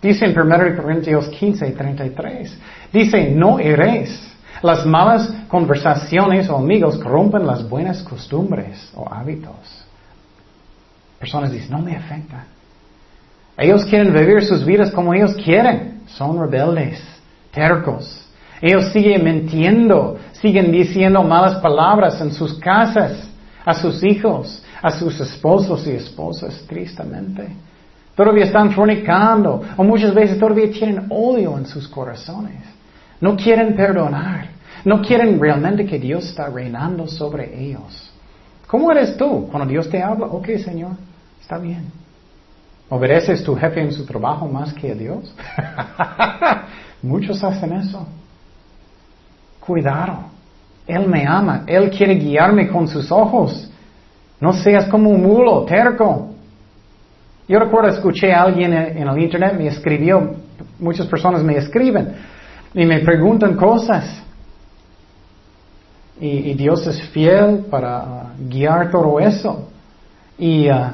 Dice 0.00 0.26
en 0.26 0.38
1 0.38 0.80
Corintios 0.80 1.28
15, 1.28 1.72
33, 1.72 2.58
dice, 2.92 3.30
no 3.30 3.58
eres. 3.58 4.24
Las 4.62 4.84
malas 4.86 5.32
conversaciones 5.48 6.48
o 6.48 6.56
amigos 6.56 6.98
corrompen 6.98 7.46
las 7.46 7.68
buenas 7.68 8.02
costumbres 8.02 8.92
o 8.94 9.08
hábitos. 9.12 9.54
Personas 11.18 11.50
dicen, 11.50 11.70
no 11.70 11.78
me 11.80 11.96
afecta. 11.96 12.44
Ellos 13.56 13.84
quieren 13.86 14.12
vivir 14.12 14.44
sus 14.44 14.64
vidas 14.64 14.90
como 14.92 15.14
ellos 15.14 15.34
quieren. 15.44 16.02
Son 16.06 16.38
rebeldes, 16.38 17.02
tercos. 17.50 18.24
Ellos 18.60 18.92
siguen 18.92 19.24
mintiendo, 19.24 20.16
siguen 20.32 20.70
diciendo 20.72 21.22
malas 21.22 21.60
palabras 21.60 22.20
en 22.20 22.32
sus 22.32 22.54
casas, 22.54 23.28
a 23.64 23.74
sus 23.74 24.02
hijos, 24.04 24.62
a 24.82 24.90
sus 24.90 25.18
esposos 25.20 25.86
y 25.86 25.90
esposas, 25.90 26.64
tristemente. 26.66 27.48
Todavía 28.14 28.44
están 28.44 28.72
fornicando, 28.72 29.62
o 29.76 29.84
muchas 29.84 30.14
veces 30.14 30.38
todavía 30.38 30.70
tienen 30.70 31.06
odio 31.08 31.56
en 31.56 31.66
sus 31.66 31.86
corazones. 31.88 32.62
No 33.20 33.36
quieren 33.36 33.74
perdonar. 33.74 34.58
No 34.84 35.02
quieren 35.02 35.40
realmente 35.40 35.84
que 35.84 35.98
Dios 35.98 36.24
está 36.24 36.48
reinando 36.48 37.06
sobre 37.06 37.60
ellos. 37.60 38.10
¿Cómo 38.66 38.90
eres 38.92 39.16
tú 39.16 39.48
cuando 39.50 39.68
Dios 39.68 39.88
te 39.88 40.02
habla? 40.02 40.26
Ok, 40.26 40.48
Señor, 40.64 40.92
está 41.40 41.58
bien. 41.58 41.90
¿Obedeces 42.88 43.42
tu 43.42 43.54
jefe 43.54 43.80
en 43.80 43.92
su 43.92 44.04
trabajo 44.04 44.46
más 44.46 44.72
que 44.72 44.92
a 44.92 44.94
Dios? 44.94 45.34
Muchos 47.02 47.42
hacen 47.42 47.72
eso. 47.72 48.06
Cuidado. 49.60 50.24
Él 50.86 51.06
me 51.06 51.26
ama. 51.26 51.64
Él 51.66 51.90
quiere 51.90 52.14
guiarme 52.14 52.68
con 52.68 52.88
sus 52.88 53.10
ojos. 53.12 53.67
No 54.40 54.52
seas 54.52 54.86
como 54.88 55.10
un 55.10 55.22
mulo, 55.22 55.64
terco. 55.64 56.30
Yo 57.48 57.58
recuerdo, 57.58 57.88
escuché 57.88 58.32
a 58.32 58.42
alguien 58.42 58.72
en, 58.72 59.08
el 59.08 59.18
internet, 59.18 59.54
me 59.56 59.68
escribió, 59.68 60.34
muchas 60.78 61.06
personas 61.06 61.42
me 61.42 61.56
escriben 61.56 62.12
y 62.74 62.84
me 62.84 63.00
preguntan 63.00 63.56
cosas. 63.56 64.22
Y, 66.20 66.52
Dios 66.54 66.86
es 66.86 67.00
fiel 67.10 67.66
para 67.70 68.02
uh, 68.02 68.48
guiar 68.48 68.90
todo 68.90 69.20
eso. 69.20 69.68
Y 70.36 70.68
uh, 70.68 70.90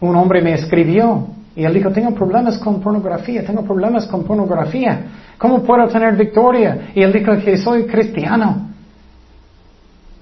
un 0.00 0.16
hombre 0.16 0.42
me 0.42 0.54
escribió 0.54 1.28
y 1.54 1.64
él 1.64 1.74
dijo, 1.74 1.90
tengo 1.90 2.12
problemas 2.14 2.58
con 2.58 2.80
pornografía, 2.80 3.44
tengo 3.44 3.62
problemas 3.64 4.06
con 4.06 4.24
pornografía. 4.24 5.02
¿Cómo 5.38 5.62
puedo 5.62 5.88
tener 5.88 6.16
victoria? 6.16 6.90
Y 6.94 7.02
él 7.02 7.12
dijo 7.12 7.32
que 7.38 7.56
soy 7.56 7.86
cristiano. 7.86 8.67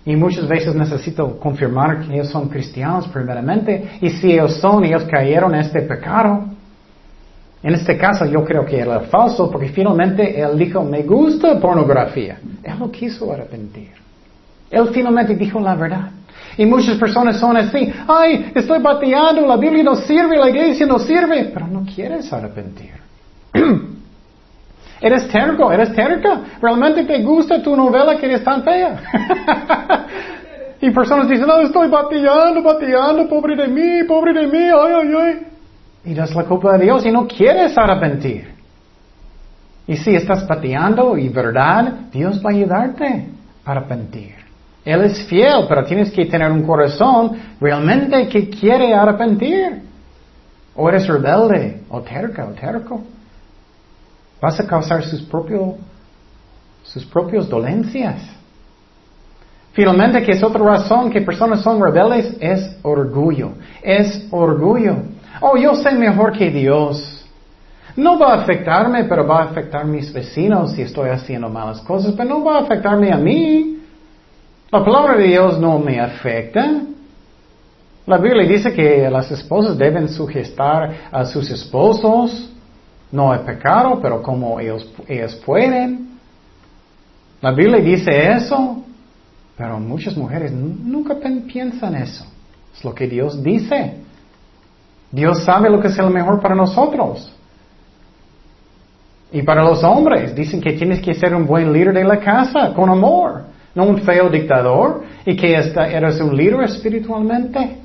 Y 0.06 0.14
muchas 0.14 0.46
veces 0.46 0.74
necesito 0.74 1.36
confirmar 1.38 2.00
que 2.00 2.14
ellos 2.14 2.28
son 2.28 2.48
cristianos 2.48 3.08
primeramente. 3.08 3.98
Y 4.00 4.08
si 4.10 4.32
ellos 4.32 4.54
son, 4.60 4.84
ellos 4.84 5.04
cayeron 5.04 5.52
en 5.54 5.62
este 5.62 5.82
pecado. 5.82 6.44
En 7.60 7.74
este 7.74 7.98
caso 7.98 8.24
yo 8.24 8.44
creo 8.44 8.64
que 8.64 8.78
era 8.78 9.00
falso 9.00 9.50
porque 9.50 9.68
finalmente 9.70 10.40
él 10.40 10.56
dijo, 10.56 10.84
me 10.84 11.02
gusta 11.02 11.58
pornografía. 11.58 12.38
Él 12.62 12.78
no 12.78 12.88
quiso 12.88 13.32
arrepentir. 13.32 13.90
Él 14.70 14.88
finalmente 14.92 15.34
dijo 15.34 15.58
la 15.58 15.74
verdad. 15.74 16.10
Y 16.56 16.64
muchas 16.64 16.96
personas 16.96 17.38
son 17.38 17.56
así, 17.56 17.92
ay, 18.06 18.52
estoy 18.54 18.80
bateando, 18.80 19.46
la 19.46 19.56
Biblia 19.56 19.82
no 19.82 19.96
sirve, 19.96 20.38
la 20.38 20.48
iglesia 20.48 20.86
no 20.86 20.98
sirve, 20.98 21.50
pero 21.52 21.66
no 21.66 21.84
quieres 21.84 22.32
arrepentir. 22.32 22.92
eres 25.00 25.28
terco, 25.28 25.70
eres 25.70 25.94
terca. 25.94 26.40
Realmente 26.60 27.04
te 27.04 27.22
gusta 27.22 27.62
tu 27.62 27.76
novela 27.76 28.16
que 28.16 28.32
es 28.32 28.42
tan 28.42 28.62
fea. 28.62 29.02
y 30.86 30.90
personas 30.92 31.28
dicen, 31.28 31.48
no, 31.48 31.58
estoy 31.60 31.88
bateando, 31.88 32.62
bateando, 32.62 33.28
pobre 33.28 33.56
de 33.56 33.66
mí, 33.66 34.06
pobre 34.06 34.32
de 34.32 34.46
mí, 34.46 34.58
ay, 34.58 34.92
ay, 34.94 35.14
ay. 35.20 35.46
Y 36.04 36.14
das 36.14 36.32
la 36.32 36.44
culpa 36.44 36.78
de 36.78 36.84
Dios 36.84 37.04
y 37.04 37.10
no 37.10 37.26
quieres 37.26 37.76
arrepentir. 37.76 38.54
Y 39.88 39.96
si 39.96 40.14
estás 40.14 40.44
pateando 40.44 41.18
y 41.18 41.28
verdad, 41.28 41.92
Dios 42.12 42.40
va 42.44 42.50
a 42.50 42.54
ayudarte 42.54 43.28
a 43.64 43.72
arrepentir. 43.72 44.34
Él 44.84 45.02
es 45.02 45.26
fiel, 45.26 45.64
pero 45.68 45.84
tienes 45.84 46.12
que 46.12 46.26
tener 46.26 46.52
un 46.52 46.62
corazón 46.62 47.32
realmente 47.60 48.28
que 48.28 48.48
quiere 48.48 48.94
arrepentir. 48.94 49.82
O 50.76 50.88
eres 50.88 51.08
rebelde, 51.08 51.82
o 51.88 52.00
terca, 52.02 52.46
o 52.46 52.52
terco. 52.52 53.02
Vas 54.40 54.60
a 54.60 54.66
causar 54.66 55.02
sus 55.02 55.22
propios, 55.22 55.74
sus 56.84 57.04
propias 57.06 57.48
dolencias. 57.48 58.35
Finalmente, 59.76 60.22
que 60.22 60.32
es 60.32 60.42
otra 60.42 60.64
razón 60.64 61.10
que 61.10 61.20
personas 61.20 61.60
son 61.60 61.78
rebeldes, 61.82 62.34
es 62.40 62.78
orgullo. 62.80 63.50
Es 63.82 64.26
orgullo. 64.30 64.96
Oh, 65.42 65.58
yo 65.58 65.74
sé 65.74 65.92
mejor 65.92 66.32
que 66.32 66.50
Dios. 66.50 67.26
No 67.94 68.18
va 68.18 68.32
a 68.32 68.40
afectarme, 68.40 69.04
pero 69.04 69.26
va 69.26 69.42
a 69.42 69.44
afectar 69.44 69.82
a 69.82 69.84
mis 69.84 70.10
vecinos 70.10 70.72
si 70.72 70.80
estoy 70.80 71.10
haciendo 71.10 71.50
malas 71.50 71.82
cosas, 71.82 72.14
pero 72.16 72.26
no 72.26 72.42
va 72.42 72.56
a 72.56 72.60
afectarme 72.60 73.12
a 73.12 73.18
mí. 73.18 73.82
La 74.70 74.82
palabra 74.82 75.14
de 75.14 75.24
Dios 75.24 75.58
no 75.58 75.78
me 75.78 76.00
afecta. 76.00 76.80
La 78.06 78.16
Biblia 78.16 78.48
dice 78.48 78.72
que 78.72 79.10
las 79.10 79.30
esposas 79.30 79.76
deben 79.76 80.08
sujetar 80.08 80.90
a 81.12 81.26
sus 81.26 81.50
esposos. 81.50 82.50
No 83.12 83.30
hay 83.30 83.40
pecado, 83.40 83.98
pero 84.00 84.22
como 84.22 84.58
ellos, 84.58 84.90
ellas 85.06 85.34
pueden. 85.34 86.18
La 87.42 87.52
Biblia 87.52 87.78
dice 87.78 88.32
eso, 88.32 88.85
pero 89.56 89.78
muchas 89.80 90.16
mujeres 90.16 90.52
nunca 90.52 91.16
piensan 91.46 91.94
eso. 91.94 92.24
Es 92.76 92.84
lo 92.84 92.94
que 92.94 93.06
Dios 93.06 93.42
dice. 93.42 93.94
Dios 95.10 95.44
sabe 95.44 95.70
lo 95.70 95.80
que 95.80 95.88
es 95.88 95.96
lo 95.96 96.10
mejor 96.10 96.40
para 96.40 96.54
nosotros. 96.54 97.32
Y 99.32 99.42
para 99.42 99.64
los 99.64 99.82
hombres, 99.82 100.34
dicen 100.34 100.60
que 100.60 100.72
tienes 100.72 101.00
que 101.00 101.14
ser 101.14 101.34
un 101.34 101.46
buen 101.46 101.72
líder 101.72 101.94
de 101.94 102.04
la 102.04 102.20
casa, 102.20 102.72
con 102.74 102.90
amor 102.90 103.56
no 103.76 103.84
un 103.84 103.98
feo 103.98 104.30
dictador, 104.30 105.02
y 105.24 105.36
que 105.36 105.54
eres 105.54 106.20
un 106.20 106.34
líder 106.34 106.62
espiritualmente. 106.62 107.76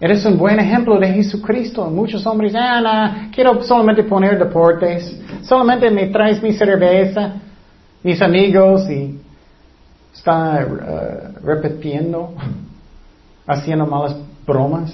Eres 0.00 0.24
un 0.24 0.38
buen 0.38 0.60
ejemplo 0.60 0.98
de 0.98 1.08
Jesucristo. 1.08 1.90
Muchos 1.90 2.24
hombres, 2.24 2.54
ah, 2.54 2.80
no, 2.80 3.30
quiero 3.34 3.60
solamente 3.62 4.04
poner 4.04 4.38
deportes, 4.38 5.20
solamente 5.42 5.90
me 5.90 6.06
traes 6.06 6.40
mi 6.40 6.52
cerveza, 6.52 7.34
mis 8.02 8.22
amigos, 8.22 8.88
y 8.88 9.18
está 10.14 10.66
uh, 10.66 11.44
repitiendo, 11.44 12.34
haciendo 13.46 13.86
malas 13.86 14.16
bromas. 14.46 14.92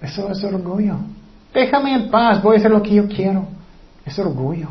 Eso 0.00 0.30
es 0.30 0.42
orgullo. 0.44 0.96
Déjame 1.52 1.94
en 1.94 2.10
paz, 2.10 2.42
voy 2.42 2.56
a 2.56 2.58
hacer 2.58 2.70
lo 2.70 2.82
que 2.82 2.94
yo 2.94 3.08
quiero. 3.08 3.46
Es 4.04 4.18
orgullo. 4.18 4.68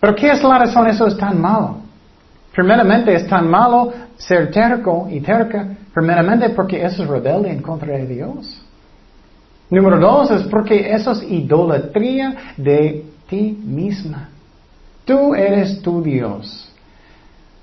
Pero 0.00 0.14
¿qué 0.14 0.30
es 0.30 0.42
la 0.42 0.58
razón? 0.58 0.86
Eso 0.86 1.06
es 1.06 1.16
tan 1.16 1.40
malo. 1.40 1.78
Primeramente 2.52 3.14
es 3.14 3.26
tan 3.28 3.48
malo 3.48 3.92
ser 4.16 4.50
terco 4.50 5.06
y 5.10 5.20
terca, 5.20 5.76
primeramente 5.94 6.50
porque 6.50 6.84
eso 6.84 7.04
es 7.04 7.08
rebelde 7.08 7.52
en 7.52 7.62
contra 7.62 7.96
de 7.96 8.06
Dios. 8.06 8.60
Número 9.70 9.98
dos 9.98 10.30
es 10.30 10.42
porque 10.44 10.92
eso 10.92 11.12
es 11.12 11.22
idolatría 11.22 12.54
de 12.56 13.04
ti 13.28 13.56
misma. 13.64 14.30
Tú 15.04 15.34
eres 15.34 15.80
tu 15.82 16.02
Dios. 16.02 16.67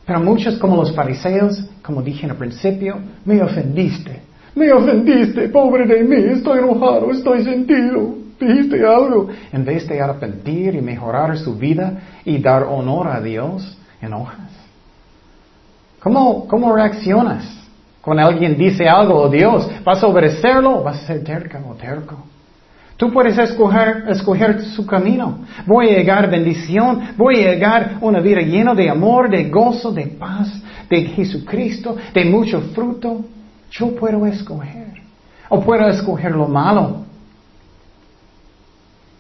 Pero 0.05 0.19
muchos 0.19 0.57
como 0.57 0.75
los 0.75 0.93
fariseos, 0.93 1.65
como 1.81 2.01
dije 2.01 2.27
al 2.27 2.35
principio, 2.35 2.99
me 3.25 3.41
ofendiste. 3.41 4.21
Me 4.53 4.71
ofendiste, 4.71 5.49
pobre 5.49 5.85
de 5.85 6.03
mí, 6.03 6.31
estoy 6.31 6.59
enojado, 6.59 7.11
estoy 7.11 7.43
sentido. 7.43 8.15
Dijiste 8.39 8.85
algo. 8.85 9.29
En 9.51 9.65
vez 9.65 9.87
de 9.87 9.99
arrepentir 9.99 10.75
y 10.75 10.81
mejorar 10.81 11.37
su 11.37 11.55
vida 11.55 12.01
y 12.23 12.37
dar 12.37 12.63
honor 12.63 13.07
a 13.07 13.19
Dios, 13.19 13.77
enojas. 14.01 14.51
¿Cómo, 16.01 16.47
¿Cómo 16.47 16.75
reaccionas? 16.75 17.65
Cuando 18.01 18.27
alguien 18.27 18.55
dice 18.55 18.87
algo, 18.87 19.23
oh 19.23 19.29
Dios, 19.29 19.67
¿vas 19.83 20.03
a 20.03 20.07
obedecerlo 20.07 20.83
vas 20.83 21.03
a 21.03 21.07
ser 21.07 21.23
terca 21.23 21.59
o 21.67 21.73
terco? 21.73 22.23
Tú 22.97 23.12
puedes 23.12 23.38
escoger, 23.38 24.05
escoger 24.08 24.62
su 24.62 24.86
camino. 24.86 25.39
Voy 25.65 25.89
a 25.89 25.97
llegar 25.97 26.29
bendición, 26.29 27.10
voy 27.17 27.43
a 27.43 27.51
llegar 27.51 27.97
una 28.01 28.19
vida 28.21 28.41
llena 28.41 28.73
de 28.73 28.89
amor, 28.89 29.29
de 29.29 29.49
gozo, 29.49 29.91
de 29.91 30.08
paz, 30.08 30.62
de 30.89 31.01
Jesucristo, 31.01 31.97
de 32.13 32.25
mucho 32.25 32.62
fruto. 32.73 33.25
Yo 33.71 33.93
puedo 33.95 34.25
escoger. 34.25 34.93
O 35.49 35.62
puedo 35.62 35.88
escoger 35.88 36.31
lo 36.31 36.47
malo. 36.47 37.03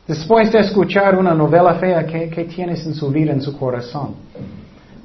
Después 0.07 0.51
de 0.51 0.59
escuchar 0.59 1.17
una 1.17 1.33
novela 1.33 1.75
fea, 1.75 2.05
¿qué, 2.05 2.29
qué 2.29 2.45
tienes 2.45 2.85
en 2.85 2.93
su 2.93 3.09
vida, 3.09 3.33
en 3.33 3.41
su 3.41 3.57
corazón? 3.57 4.15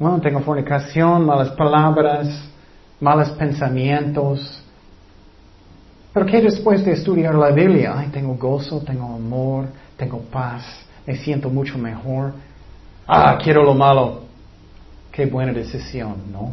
bueno, 0.00 0.18
tengo 0.18 0.40
fornicación, 0.40 1.26
malas 1.26 1.50
palabras, 1.50 2.26
malos 3.00 3.30
pensamientos. 3.32 4.59
Pero 6.12 6.26
¿qué 6.26 6.40
después 6.40 6.84
de 6.84 6.92
estudiar 6.92 7.34
la 7.34 7.50
Biblia? 7.50 7.94
Ay, 7.96 8.08
tengo 8.08 8.34
gozo, 8.34 8.80
tengo 8.80 9.14
amor, 9.14 9.66
tengo 9.96 10.18
paz, 10.18 10.84
me 11.06 11.16
siento 11.16 11.48
mucho 11.48 11.78
mejor. 11.78 12.32
Ah, 13.06 13.38
quiero 13.42 13.62
lo 13.62 13.74
malo. 13.74 14.22
Qué 15.12 15.26
buena 15.26 15.52
decisión, 15.52 16.14
¿no? 16.32 16.52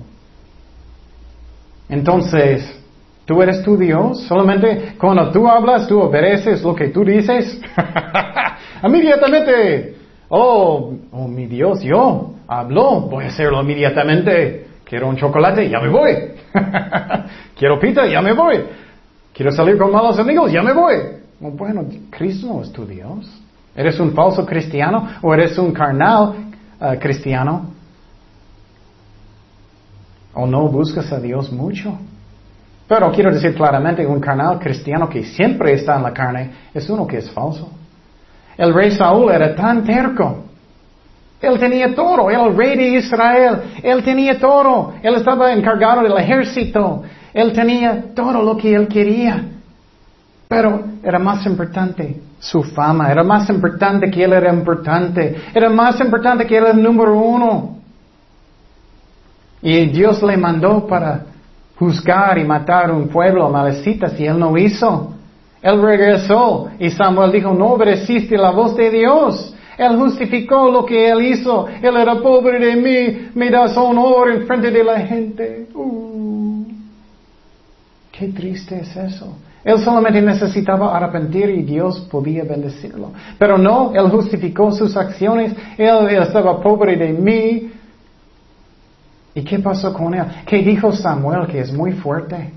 Entonces, 1.89 2.79
¿tú 3.25 3.41
eres 3.41 3.63
tu 3.63 3.77
Dios? 3.77 4.23
Solamente 4.27 4.95
cuando 4.97 5.31
tú 5.31 5.47
hablas, 5.47 5.87
tú 5.87 6.01
obedeces 6.01 6.61
lo 6.63 6.75
que 6.75 6.89
tú 6.89 7.03
dices. 7.03 7.59
Inmediatamente, 8.83 9.95
oh, 10.29 10.93
oh, 11.11 11.27
mi 11.27 11.47
Dios, 11.47 11.81
yo 11.81 12.33
habló, 12.47 13.01
voy 13.01 13.25
a 13.25 13.27
hacerlo 13.27 13.61
inmediatamente. 13.61 14.67
Quiero 14.83 15.09
un 15.09 15.17
chocolate, 15.17 15.69
ya 15.69 15.79
me 15.79 15.89
voy. 15.89 16.15
Quiero 17.57 17.79
pizza, 17.79 18.05
ya 18.05 18.21
me 18.21 18.33
voy. 18.33 18.63
Quiero 19.37 19.51
salir 19.51 19.77
con 19.77 19.91
malos 19.91 20.17
amigos, 20.17 20.51
ya 20.51 20.63
me 20.63 20.73
voy. 20.73 20.95
Bueno, 21.39 21.85
Cristo 22.09 22.47
no 22.47 22.63
es 22.63 22.71
tu 22.71 22.87
Dios. 22.87 23.31
¿Eres 23.75 23.99
un 23.99 24.13
falso 24.13 24.43
cristiano 24.43 25.07
o 25.21 25.31
eres 25.31 25.55
un 25.59 25.71
carnal 25.71 26.33
uh, 26.81 26.99
cristiano? 26.99 27.67
¿O 30.33 30.47
no 30.47 30.67
buscas 30.69 31.11
a 31.13 31.19
Dios 31.19 31.51
mucho? 31.51 31.99
Pero 32.87 33.11
quiero 33.11 33.31
decir 33.31 33.53
claramente, 33.53 34.07
un 34.07 34.19
carnal 34.19 34.57
cristiano 34.57 35.07
que 35.07 35.23
siempre 35.23 35.73
está 35.73 35.97
en 35.97 36.01
la 36.01 36.13
carne 36.13 36.51
es 36.73 36.89
uno 36.89 37.05
que 37.05 37.17
es 37.17 37.29
falso. 37.29 37.69
El 38.57 38.73
rey 38.73 38.89
Saúl 38.89 39.31
era 39.31 39.53
tan 39.53 39.83
terco 39.83 40.47
él 41.39 41.59
tenía 41.59 41.93
todo, 41.93 42.29
el 42.31 42.57
rey 42.57 42.75
de 42.75 42.97
Israel, 42.97 43.61
él 43.83 44.03
tenía 44.03 44.39
todo, 44.39 44.93
él 45.03 45.15
estaba 45.15 45.53
encargado 45.53 46.01
del 46.01 46.17
ejército, 46.17 47.03
él 47.37 47.53
tenía 47.53 48.15
todo 48.15 48.41
lo 48.41 48.57
que 48.57 48.73
él 48.73 48.87
quería. 48.87 49.43
Pero 50.47 50.85
era 51.03 51.19
más 51.19 51.45
importante 51.45 52.19
su 52.39 52.63
fama, 52.63 53.11
era 53.11 53.23
más 53.23 53.47
importante 53.51 54.09
que 54.09 54.23
él 54.23 54.33
era 54.33 54.51
importante, 54.51 55.35
era 55.53 55.69
más 55.69 55.99
importante 55.99 56.47
que 56.47 56.57
él 56.57 56.63
era 56.63 56.73
el 56.73 56.81
número 56.81 57.15
uno. 57.15 57.77
Y 59.61 59.85
Dios 59.85 60.23
le 60.23 60.35
mandó 60.35 60.87
para 60.87 61.25
juzgar 61.77 62.39
y 62.39 62.43
matar 62.43 62.89
un 62.91 63.07
pueblo 63.07 63.47
malecita 63.51 64.09
si 64.09 64.25
él 64.25 64.39
no 64.39 64.57
hizo. 64.57 65.13
Él 65.61 65.79
regresó 65.79 66.69
y 66.79 66.89
Samuel 66.89 67.31
dijo, 67.31 67.53
no 67.53 67.73
obedeciste 67.73 68.35
la 68.35 68.49
voz 68.49 68.75
de 68.75 68.89
Dios. 68.89 69.53
Él 69.77 69.95
justificó 69.95 70.71
lo 70.71 70.83
que 70.83 71.07
él 71.07 71.21
hizo. 71.21 71.67
Él 71.67 71.97
era 71.97 72.15
pobre 72.15 72.57
de 72.57 72.75
mí, 72.75 73.29
me 73.35 73.51
das 73.51 73.77
honor 73.77 74.31
en 74.31 74.47
frente 74.47 74.71
de 74.71 74.83
la 74.83 75.01
gente. 75.01 75.67
Uh. 75.75 76.06
Qué 78.17 78.27
triste 78.29 78.79
es 78.79 78.95
eso. 78.95 79.37
Él 79.63 79.79
solamente 79.79 80.21
necesitaba 80.21 80.95
arrepentir 80.95 81.49
y 81.49 81.61
Dios 81.63 81.99
podía 82.09 82.43
bendecirlo. 82.43 83.11
Pero 83.37 83.57
no, 83.57 83.91
él 83.93 84.09
justificó 84.09 84.71
sus 84.71 84.95
acciones. 84.95 85.53
Él, 85.77 86.07
él 86.09 86.23
estaba 86.23 86.61
pobre 86.61 86.95
de 86.95 87.11
mí. 87.13 87.71
¿Y 89.35 89.41
qué 89.43 89.59
pasó 89.59 89.93
con 89.93 90.13
él? 90.13 90.23
¿Qué 90.45 90.57
dijo 90.59 90.91
Samuel 90.93 91.47
que 91.47 91.59
es 91.59 91.71
muy 91.71 91.91
fuerte? 91.91 92.51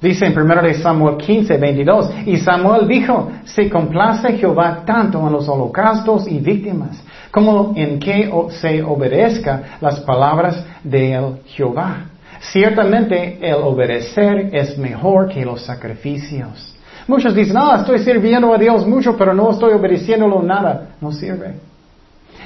Dice 0.00 0.26
en 0.26 0.38
1 0.38 0.74
Samuel 0.82 1.16
15, 1.16 1.56
22, 1.56 2.10
y 2.26 2.36
Samuel 2.36 2.86
dijo, 2.86 3.30
se 3.44 3.68
complace 3.70 4.34
Jehová 4.34 4.82
tanto 4.84 5.26
en 5.26 5.32
los 5.32 5.48
holocaustos 5.48 6.28
y 6.28 6.38
víctimas, 6.38 7.02
como 7.30 7.72
en 7.74 7.98
que 7.98 8.30
se 8.50 8.82
obedezca 8.82 9.78
las 9.80 10.00
palabras 10.00 10.64
de 10.84 11.38
Jehová. 11.46 12.10
Ciertamente 12.52 13.38
el 13.40 13.54
obedecer 13.54 14.50
es 14.52 14.78
mejor 14.78 15.28
que 15.28 15.44
los 15.44 15.62
sacrificios. 15.62 16.74
Muchos 17.08 17.34
dicen, 17.34 17.54
no, 17.54 17.74
estoy 17.74 17.98
sirviendo 18.00 18.52
a 18.52 18.58
Dios 18.58 18.86
mucho, 18.86 19.16
pero 19.16 19.32
no 19.32 19.50
estoy 19.50 19.72
obedeciéndolo 19.72 20.42
nada. 20.42 20.96
No 21.00 21.12
sirve. 21.12 21.54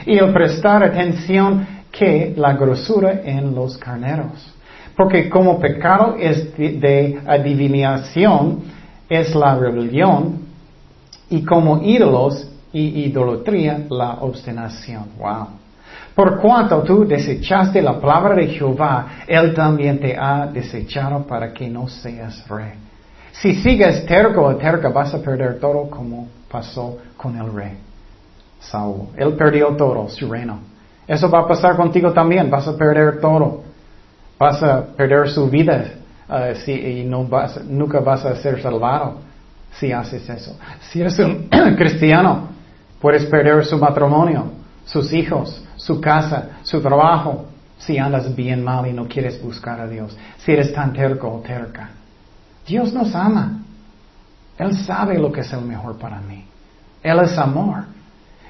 Y 0.07 0.19
el 0.19 0.33
prestar 0.33 0.85
atención 0.85 1.67
que 1.91 2.35
la 2.37 2.55
grosura 2.55 3.21
en 3.25 3.55
los 3.55 3.77
carneros. 3.79 4.55
Porque 4.97 5.29
como 5.31 5.59
pecado 5.59 6.17
es 6.19 6.57
de 6.57 7.21
adivinación, 7.27 8.61
es 9.09 9.35
la 9.35 9.57
rebelión, 9.57 10.41
y 11.31 11.43
como 11.45 11.83
ídolos 11.83 12.49
y 12.73 13.07
idolatría, 13.07 13.87
la 13.89 14.19
obstinación. 14.21 15.05
Wow. 15.19 15.60
Por 16.21 16.37
cuanto 16.37 16.83
tú 16.83 17.07
desechaste 17.07 17.81
la 17.81 17.99
palabra 17.99 18.35
de 18.35 18.49
Jehová, 18.49 19.25
Él 19.27 19.55
también 19.55 19.99
te 19.99 20.15
ha 20.15 20.47
desechado 20.49 21.23
para 21.27 21.51
que 21.51 21.67
no 21.67 21.89
seas 21.89 22.47
rey. 22.47 22.75
Si 23.33 23.55
sigues 23.55 24.05
terco 24.05 24.43
o 24.43 24.55
terca, 24.57 24.91
vas 24.91 25.15
a 25.15 25.23
perder 25.23 25.59
todo 25.59 25.89
como 25.89 26.29
pasó 26.51 26.99
con 27.17 27.39
el 27.39 27.51
rey 27.51 27.79
Saúl. 28.59 29.09
Él 29.17 29.33
perdió 29.33 29.69
todo, 29.69 30.11
su 30.11 30.31
reino. 30.31 30.59
Eso 31.09 31.31
va 31.31 31.41
a 31.41 31.49
pasar 31.49 31.75
contigo 31.75 32.13
también, 32.13 32.51
vas 32.51 32.69
a 32.69 32.77
perder 32.77 33.19
todo. 33.19 33.63
Vas 34.39 34.63
a 34.63 34.85
perder 34.95 35.27
su 35.31 35.49
vida 35.49 35.87
uh, 36.29 36.55
si, 36.55 36.73
y 36.73 37.05
no 37.05 37.25
vas, 37.25 37.65
nunca 37.65 38.01
vas 38.01 38.27
a 38.27 38.37
ser 38.37 38.61
salvado 38.61 39.21
si 39.73 39.91
haces 39.91 40.29
eso. 40.29 40.55
Si 40.83 41.01
eres 41.01 41.19
un 41.19 41.49
cristiano, 41.79 42.49
puedes 43.01 43.25
perder 43.25 43.65
su 43.65 43.79
matrimonio, 43.79 44.51
sus 44.85 45.15
hijos, 45.15 45.65
su 45.81 46.01
casa, 46.01 46.61
su 46.63 46.81
trabajo, 46.81 47.47
si 47.79 47.97
andas 47.97 48.35
bien 48.37 48.63
mal 48.63 48.87
y 48.87 48.93
no 48.93 49.09
quieres 49.09 49.43
buscar 49.43 49.81
a 49.81 49.89
Dios. 49.89 50.17
Si 50.39 50.53
eres 50.53 50.73
tan 50.73 50.93
terco 50.93 51.31
o 51.31 51.41
terca. 51.41 51.91
Dios 52.67 52.93
nos 52.93 53.15
ama. 53.15 53.63
Él 54.59 54.77
sabe 54.77 55.19
lo 55.19 55.33
que 55.33 55.41
es 55.41 55.53
el 55.53 55.63
mejor 55.63 55.99
para 55.99 56.21
mí. 56.21 56.45
Él 57.03 57.19
es 57.21 57.37
amor. 57.39 57.85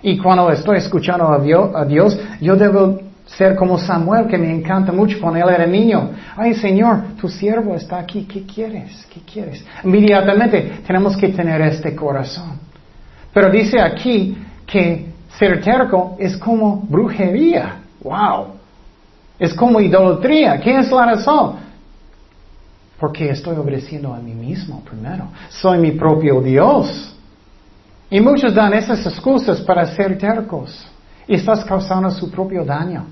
Y 0.02 0.18
cuando 0.18 0.50
estoy 0.50 0.78
escuchando 0.78 1.28
a 1.32 1.84
Dios, 1.84 2.18
yo 2.40 2.56
debo 2.56 3.00
ser 3.26 3.54
como 3.54 3.78
Samuel, 3.78 4.26
que 4.26 4.36
me 4.36 4.50
encanta 4.50 4.90
mucho 4.90 5.18
cuando 5.20 5.38
él 5.38 5.54
era 5.54 5.66
niño. 5.66 6.10
Ay 6.36 6.54
Señor, 6.54 7.14
tu 7.20 7.28
siervo 7.28 7.76
está 7.76 8.00
aquí, 8.00 8.24
¿qué 8.24 8.44
quieres? 8.44 9.06
¿Qué 9.12 9.20
quieres? 9.20 9.64
Inmediatamente 9.84 10.80
tenemos 10.84 11.16
que 11.16 11.28
tener 11.28 11.60
este 11.62 11.94
corazón. 11.94 12.58
Pero 13.32 13.48
dice 13.50 13.80
aquí 13.80 14.36
que 14.66 15.09
ser 15.38 15.60
terco 15.60 16.16
es 16.18 16.36
como 16.36 16.82
brujería. 16.88 17.76
¡Wow! 18.02 18.48
Es 19.38 19.54
como 19.54 19.80
idolatría. 19.80 20.60
¿Qué 20.60 20.78
es 20.78 20.90
la 20.90 21.06
razón? 21.06 21.56
Porque 22.98 23.30
estoy 23.30 23.56
obedeciendo 23.56 24.12
a 24.12 24.18
mí 24.18 24.34
mismo 24.34 24.82
primero. 24.82 25.28
Soy 25.48 25.78
mi 25.78 25.92
propio 25.92 26.40
Dios. 26.40 27.14
Y 28.10 28.20
muchos 28.20 28.54
dan 28.54 28.74
esas 28.74 29.06
excusas 29.06 29.60
para 29.62 29.86
ser 29.86 30.18
tercos. 30.18 30.86
Y 31.26 31.34
estás 31.34 31.64
causando 31.64 32.10
su 32.10 32.30
propio 32.30 32.64
daño. 32.64 33.06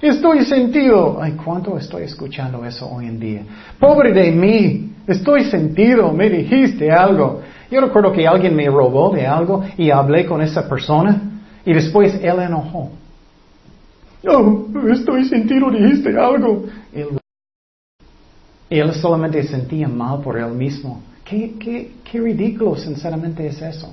Estoy 0.00 0.44
sentido. 0.44 1.18
Ay, 1.20 1.32
¿cuánto 1.32 1.78
estoy 1.78 2.04
escuchando 2.04 2.64
eso 2.64 2.90
hoy 2.90 3.06
en 3.06 3.20
día? 3.20 3.42
Pobre 3.78 4.12
de 4.12 4.32
mí. 4.32 4.94
Estoy 5.06 5.44
sentido. 5.44 6.10
Me 6.12 6.28
dijiste 6.28 6.90
algo. 6.90 7.42
Yo 7.70 7.80
recuerdo 7.80 8.10
que 8.10 8.26
alguien 8.26 8.56
me 8.56 8.66
robó 8.66 9.10
de 9.10 9.26
algo 9.26 9.62
y 9.76 9.90
hablé 9.90 10.26
con 10.26 10.42
esa 10.42 10.68
persona 10.68 11.31
y 11.64 11.72
después 11.72 12.14
él 12.22 12.38
enojó. 12.40 12.90
No, 14.22 14.66
estoy 14.92 15.24
sentido, 15.24 15.70
dijiste 15.70 16.16
algo. 16.18 16.64
Y 18.70 18.78
él 18.78 18.94
solamente 18.94 19.42
sentía 19.42 19.88
mal 19.88 20.20
por 20.20 20.38
él 20.38 20.52
mismo. 20.52 21.02
¿Qué, 21.24 21.54
qué, 21.58 21.92
qué 22.04 22.20
ridículo, 22.20 22.76
sinceramente, 22.76 23.46
es 23.46 23.60
eso? 23.60 23.92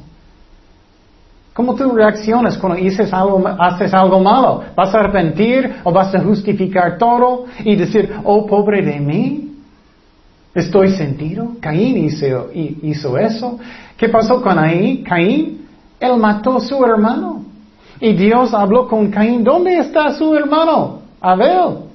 ¿Cómo 1.53 1.75
tú 1.75 1.91
reaccionas 1.91 2.57
cuando 2.57 2.87
haces 2.87 3.11
algo, 3.11 3.45
haces 3.45 3.93
algo 3.93 4.19
malo? 4.19 4.63
¿Vas 4.75 4.93
a 4.93 4.99
arrepentir 4.99 5.75
o 5.83 5.91
vas 5.91 6.13
a 6.15 6.21
justificar 6.21 6.97
todo 6.97 7.45
y 7.65 7.75
decir, 7.75 8.13
oh, 8.23 8.45
pobre 8.45 8.81
de 8.81 8.99
mí? 8.99 9.57
¿Estoy 10.53 10.91
sentido? 10.91 11.51
Caín 11.59 11.97
hizo, 11.97 12.49
hizo 12.53 13.17
eso. 13.17 13.59
¿Qué 13.97 14.07
pasó 14.09 14.41
con 14.41 14.55
Caín? 14.55 15.03
Caín, 15.03 15.65
él 15.99 16.17
mató 16.17 16.57
a 16.57 16.61
su 16.61 16.83
hermano. 16.85 17.38
Y 18.01 18.13
Dios 18.13 18.53
habló 18.53 18.87
con 18.87 19.09
Caín, 19.11 19.43
¿dónde 19.43 19.77
está 19.77 20.13
su 20.13 20.33
hermano? 20.35 21.01
Abel. 21.19 21.89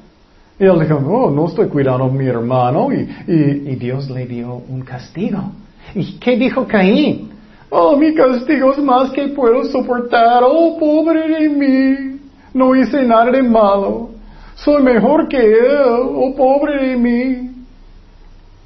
Y 0.59 0.65
él 0.65 0.79
dijo, 0.81 0.97
oh, 0.97 1.31
no 1.31 1.47
estoy 1.47 1.69
cuidando 1.69 2.05
a 2.05 2.09
mi 2.09 2.27
hermano. 2.27 2.89
Y, 2.93 3.09
y, 3.27 3.77
Dios 3.77 4.09
le 4.11 4.27
dio 4.27 4.63
un 4.69 4.83
castigo. 4.83 5.51
¿Y 5.95 6.19
qué 6.19 6.37
dijo 6.37 6.67
Caín? 6.67 7.31
Oh, 7.71 7.97
mi 7.97 8.15
castigo 8.15 8.73
es 8.73 8.79
más 8.79 9.11
que 9.11 9.29
puedo 9.29 9.65
soportar. 9.65 10.43
Oh, 10.47 10.79
pobre 10.79 11.29
de 11.29 11.49
mí. 11.49 12.21
No 12.53 12.77
hice 12.77 13.03
nada 13.03 13.33
de 13.33 13.43
malo. 13.43 14.11
Soy 14.55 14.83
mejor 14.83 15.27
que 15.27 15.39
él. 15.39 15.83
Oh, 16.15 16.35
pobre 16.37 16.89
de 16.89 16.97
mí. 16.97 17.51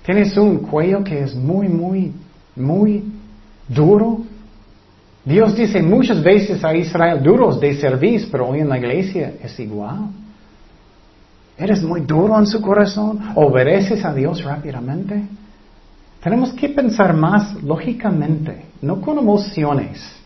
Tienes 0.05 0.37
un 0.37 0.59
cuello 0.59 1.03
que 1.05 1.21
es 1.23 1.35
muy, 1.35 1.69
muy, 1.69 2.13
muy 2.55 3.05
duro. 3.69 4.21
Dios 5.29 5.55
dice 5.55 5.83
muchas 5.83 6.23
veces 6.23 6.65
a 6.65 6.75
Israel 6.75 7.23
duros 7.23 7.61
de 7.61 7.75
servir, 7.75 8.27
pero 8.33 8.49
hoy 8.49 8.61
en 8.61 8.69
la 8.71 8.79
iglesia 8.79 9.35
es 9.43 9.61
igual. 9.61 10.09
¿Eres 11.59 11.83
muy 11.83 12.01
duro 12.01 12.39
en 12.39 12.47
su 12.47 12.63
corazón? 12.63 13.21
¿Obedeces 13.35 14.03
a 14.07 14.15
Dios 14.15 14.43
rápidamente? 14.43 15.23
Tenemos 16.23 16.55
que 16.55 16.71
pensar 16.71 17.15
más 17.15 17.63
lógicamente, 17.63 18.65
no 18.81 19.03
con 19.03 19.19
emociones. 19.19 20.19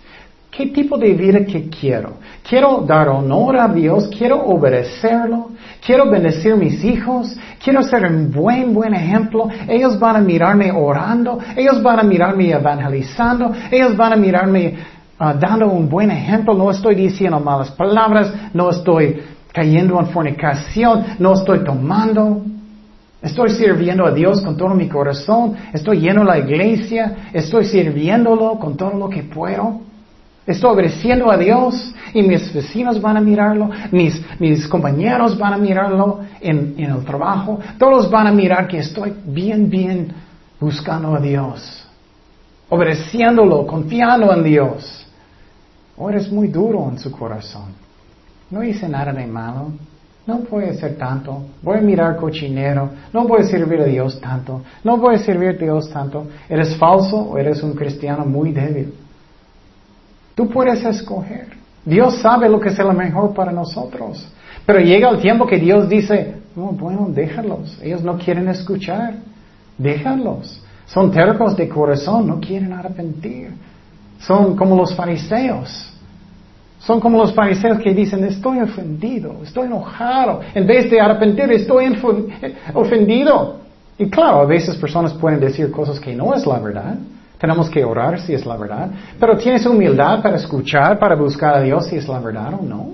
¿Qué 0.52 0.66
tipo 0.66 0.98
de 0.98 1.14
vida 1.14 1.46
que 1.46 1.68
quiero? 1.68 2.18
¿Quiero 2.48 2.84
dar 2.86 3.08
honor 3.08 3.56
a 3.56 3.68
Dios? 3.68 4.08
¿Quiero 4.16 4.44
obedecerlo? 4.44 5.48
¿Quiero 5.84 6.10
bendecir 6.10 6.54
mis 6.56 6.84
hijos? 6.84 7.34
¿Quiero 7.64 7.82
ser 7.82 8.04
un 8.04 8.30
buen, 8.30 8.74
buen 8.74 8.92
ejemplo? 8.92 9.48
Ellos 9.66 9.98
van 9.98 10.16
a 10.16 10.20
mirarme 10.20 10.70
orando, 10.70 11.38
ellos 11.56 11.82
van 11.82 12.00
a 12.00 12.02
mirarme 12.02 12.50
evangelizando, 12.50 13.50
ellos 13.70 13.96
van 13.96 14.12
a 14.12 14.16
mirarme 14.16 14.76
ah, 15.22 15.34
dando 15.34 15.68
un 15.68 15.88
buen 15.88 16.10
ejemplo. 16.10 16.54
No 16.54 16.70
estoy 16.70 16.94
diciendo 16.94 17.38
malas 17.38 17.70
palabras, 17.70 18.32
no 18.52 18.70
estoy 18.70 19.22
cayendo 19.52 19.98
en 20.00 20.06
fornicación, 20.08 21.04
no 21.18 21.34
estoy 21.34 21.64
tomando. 21.64 22.42
Estoy 23.22 23.50
sirviendo 23.50 24.04
a 24.04 24.10
Dios 24.10 24.40
con 24.40 24.56
todo 24.56 24.70
mi 24.70 24.88
corazón, 24.88 25.54
estoy 25.72 26.00
lleno 26.00 26.22
de 26.22 26.26
la 26.26 26.38
iglesia, 26.38 27.28
estoy 27.32 27.66
sirviéndolo 27.66 28.58
con 28.58 28.76
todo 28.76 28.94
lo 28.94 29.08
que 29.08 29.22
puedo. 29.22 29.80
Estoy 30.44 30.72
obedeciendo 30.72 31.30
a 31.30 31.36
Dios 31.36 31.94
y 32.12 32.22
mis 32.22 32.52
vecinos 32.52 33.00
van 33.00 33.16
a 33.16 33.20
mirarlo, 33.20 33.70
mis, 33.92 34.20
mis 34.40 34.66
compañeros 34.66 35.38
van 35.38 35.52
a 35.52 35.56
mirarlo 35.56 36.18
en, 36.40 36.74
en, 36.76 36.90
el 36.90 37.04
trabajo, 37.04 37.60
todos 37.78 38.10
van 38.10 38.26
a 38.26 38.32
mirar 38.32 38.66
que 38.66 38.78
estoy 38.78 39.14
bien, 39.24 39.70
bien 39.70 40.12
buscando 40.58 41.14
a 41.14 41.20
Dios, 41.20 41.86
obedeciéndolo, 42.68 43.68
confiando 43.68 44.32
en 44.32 44.42
Dios. 44.42 45.01
O 45.96 46.08
eres 46.08 46.30
muy 46.30 46.48
duro 46.48 46.88
en 46.90 46.98
su 46.98 47.10
corazón. 47.10 47.74
No 48.50 48.62
hice 48.62 48.88
nada 48.88 49.12
de 49.12 49.26
malo. 49.26 49.72
No 50.26 50.38
voy 50.50 50.64
a 50.64 50.70
hacer 50.70 50.96
tanto. 50.96 51.42
Voy 51.62 51.78
a 51.78 51.80
mirar 51.80 52.16
cochinero. 52.16 52.90
No 53.12 53.26
voy 53.26 53.44
servir 53.44 53.80
a 53.80 53.84
Dios 53.84 54.20
tanto. 54.20 54.62
No 54.84 54.96
voy 54.96 55.18
servir 55.18 55.50
a 55.50 55.52
Dios 55.52 55.90
tanto. 55.90 56.26
¿Eres 56.48 56.76
falso 56.76 57.16
o 57.16 57.38
eres 57.38 57.62
un 57.62 57.72
cristiano 57.74 58.24
muy 58.24 58.52
débil? 58.52 58.94
Tú 60.34 60.48
puedes 60.48 60.84
escoger. 60.84 61.48
Dios 61.84 62.18
sabe 62.20 62.48
lo 62.48 62.60
que 62.60 62.68
es 62.68 62.78
lo 62.78 62.92
mejor 62.92 63.34
para 63.34 63.52
nosotros. 63.52 64.26
Pero 64.64 64.78
llega 64.78 65.10
el 65.10 65.20
tiempo 65.20 65.46
que 65.46 65.58
Dios 65.58 65.88
dice, 65.88 66.36
bueno, 66.54 67.08
déjalos. 67.08 67.78
Ellos 67.82 68.02
no 68.02 68.16
quieren 68.16 68.48
escuchar. 68.48 69.14
Déjalos. 69.76 70.62
Son 70.86 71.10
tercos 71.10 71.56
de 71.56 71.68
corazón, 71.68 72.26
no 72.26 72.38
quieren 72.38 72.72
arrepentir. 72.72 73.50
Son 74.26 74.56
como 74.56 74.76
los 74.76 74.94
fariseos. 74.94 75.92
Son 76.78 77.00
como 77.00 77.18
los 77.18 77.32
fariseos 77.32 77.78
que 77.78 77.92
dicen, 77.94 78.24
estoy 78.24 78.58
ofendido, 78.58 79.36
estoy 79.42 79.66
enojado. 79.66 80.40
En 80.54 80.66
vez 80.66 80.90
de 80.90 81.00
arrepentir, 81.00 81.50
estoy 81.52 81.96
ofendido. 82.74 83.60
Y 83.98 84.10
claro, 84.10 84.40
a 84.40 84.46
veces 84.46 84.76
personas 84.76 85.12
pueden 85.14 85.38
decir 85.38 85.70
cosas 85.70 86.00
que 86.00 86.14
no 86.14 86.34
es 86.34 86.44
la 86.46 86.58
verdad. 86.58 86.96
Tenemos 87.38 87.68
que 87.68 87.84
orar 87.84 88.20
si 88.20 88.34
es 88.34 88.44
la 88.46 88.56
verdad. 88.56 88.90
Pero 89.18 89.36
tienes 89.36 89.64
humildad 89.66 90.22
para 90.22 90.36
escuchar, 90.36 90.98
para 90.98 91.14
buscar 91.14 91.56
a 91.56 91.60
Dios 91.60 91.86
si 91.86 91.96
es 91.96 92.08
la 92.08 92.18
verdad 92.18 92.54
o 92.54 92.62
no. 92.62 92.92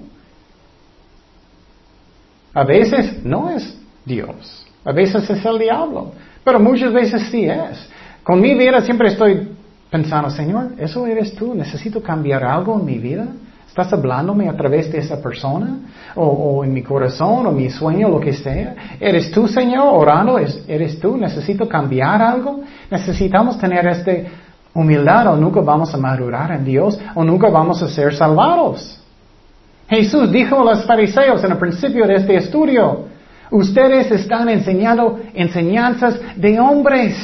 A 2.55 2.65
veces 2.65 3.25
no 3.25 3.51
es 3.51 3.79
Dios. 4.05 4.67
A 4.85 4.93
veces 4.93 5.29
es 5.29 5.45
el 5.45 5.59
diablo. 5.59 6.13
Pero 6.45 6.59
muchas 6.59 6.93
veces 6.93 7.23
sí 7.31 7.45
es. 7.45 7.89
Con 8.23 8.41
mi 8.41 8.55
vida 8.55 8.81
siempre 8.81 9.09
estoy 9.09 9.49
pensando, 9.91 10.31
Señor, 10.31 10.73
¿eso 10.79 11.07
eres 11.07 11.35
tú? 11.35 11.55
¿Necesito 11.55 12.03
cambiar 12.03 12.45
algo 12.45 12.79
en 12.79 12.85
mi 12.85 12.99
vida? 12.99 13.27
¿Estás 13.67 13.93
hablándome 13.93 14.49
a 14.49 14.57
través 14.57 14.91
de 14.91 14.99
esa 14.99 15.21
persona? 15.23 15.79
O, 16.17 16.65
en 16.65 16.73
mi 16.73 16.83
corazón, 16.83 17.47
o 17.47 17.53
mi 17.53 17.71
sueño, 17.71 18.09
lo 18.09 18.19
que 18.19 18.33
sea. 18.33 18.75
¿Eres 18.99 19.31
tú, 19.31 19.47
Señor, 19.47 19.89
orando? 19.93 20.39
¿Eres 20.39 20.99
tú? 20.99 21.17
¿Necesito 21.17 21.69
cambiar 21.69 22.21
algo? 22.21 22.61
Necesitamos 22.91 23.59
tener 23.59 23.87
esta 23.87 24.13
humildad 24.75 25.29
o 25.29 25.37
nunca 25.37 25.61
vamos 25.61 25.95
a 25.95 25.97
madurar 25.97 26.53
en 26.53 26.65
Dios 26.65 26.99
o 27.15 27.25
nunca 27.25 27.49
vamos 27.51 27.83
a 27.83 27.89
ser 27.89 28.15
salvados. 28.15 29.01
Jesús 29.89 30.31
dijo 30.31 30.61
a 30.61 30.75
los 30.75 30.85
fariseos 30.85 31.43
en 31.45 31.53
el 31.53 31.59
principio 31.59 32.07
de 32.07 32.17
este 32.17 32.37
estudio, 32.37 33.07
ustedes 33.51 34.11
están 34.11 34.49
enseñando 34.49 35.19
enseñanzas 35.35 36.19
de 36.37 36.61
hombres. 36.61 37.17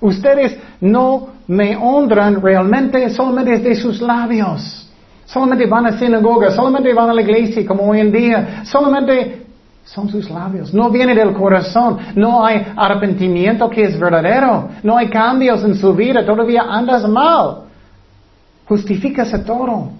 Ustedes 0.00 0.58
no 0.80 1.35
me 1.48 1.76
honran 1.76 2.40
realmente 2.40 3.08
solamente 3.10 3.58
de 3.58 3.74
sus 3.74 4.00
labios. 4.00 4.82
Solamente 5.26 5.66
van 5.66 5.86
a 5.86 5.98
sinagoga, 5.98 6.50
solamente 6.50 6.92
van 6.94 7.10
a 7.10 7.14
la 7.14 7.22
iglesia 7.22 7.66
como 7.66 7.88
hoy 7.90 8.00
en 8.00 8.12
día, 8.12 8.64
solamente 8.64 9.46
son 9.84 10.08
sus 10.08 10.28
labios, 10.30 10.74
no 10.74 10.90
viene 10.90 11.14
del 11.14 11.32
corazón, 11.32 11.98
no 12.16 12.44
hay 12.44 12.64
arrepentimiento 12.76 13.70
que 13.70 13.84
es 13.84 13.98
verdadero, 13.98 14.68
no 14.82 14.96
hay 14.96 15.08
cambios 15.08 15.62
en 15.62 15.76
su 15.76 15.94
vida, 15.94 16.26
todavía 16.26 16.62
andas 16.62 17.08
mal, 17.08 17.62
justifícase 18.68 19.38
todo. 19.40 19.90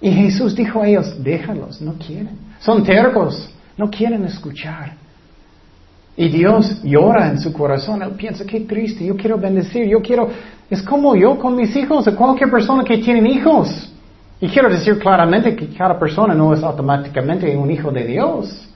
Y 0.00 0.10
Jesús 0.10 0.54
dijo 0.54 0.82
a 0.82 0.86
ellos, 0.86 1.22
déjalos, 1.22 1.80
no 1.80 1.94
quieren, 1.94 2.38
son 2.60 2.84
tercos, 2.84 3.52
no 3.76 3.90
quieren 3.90 4.24
escuchar. 4.24 4.92
Y 6.20 6.28
Dios 6.28 6.82
llora 6.82 7.28
en 7.28 7.38
su 7.38 7.52
corazón, 7.52 8.02
Él 8.02 8.10
piensa, 8.10 8.44
qué 8.44 8.60
triste, 8.60 9.06
yo 9.06 9.16
quiero 9.16 9.38
bendecir, 9.38 9.86
yo 9.86 10.02
quiero 10.02 10.28
es 10.68 10.82
como 10.82 11.14
yo 11.14 11.38
con 11.38 11.54
mis 11.54 11.74
hijos, 11.76 12.08
o 12.08 12.16
cualquier 12.16 12.50
persona 12.50 12.82
que 12.82 12.98
tiene 12.98 13.30
hijos. 13.30 13.92
Y 14.40 14.48
quiero 14.48 14.68
decir 14.68 14.98
claramente 14.98 15.54
que 15.54 15.68
cada 15.68 15.96
persona 15.96 16.34
no 16.34 16.52
es 16.52 16.62
automáticamente 16.62 17.56
un 17.56 17.70
hijo 17.70 17.92
de 17.92 18.04
Dios. 18.04 18.68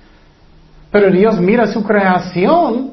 Pero 0.93 1.11
Dios 1.11 1.41
mira 1.41 1.67
su 1.67 1.83
creación 1.83 2.93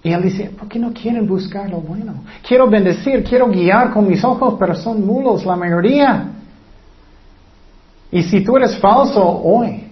y 0.00 0.12
Él 0.12 0.22
dice, 0.22 0.50
¿por 0.56 0.68
qué 0.68 0.78
no 0.78 0.92
quieren 0.92 1.26
buscar 1.26 1.68
lo 1.68 1.80
bueno? 1.80 2.22
Quiero 2.46 2.68
bendecir, 2.70 3.24
quiero 3.24 3.48
guiar 3.48 3.90
con 3.92 4.06
mis 4.06 4.22
ojos, 4.22 4.54
pero 4.60 4.76
son 4.76 5.04
mulos 5.04 5.44
la 5.44 5.56
mayoría. 5.56 6.28
Y 8.12 8.22
si 8.22 8.44
tú 8.44 8.56
eres 8.56 8.78
falso 8.78 9.20
hoy, 9.26 9.83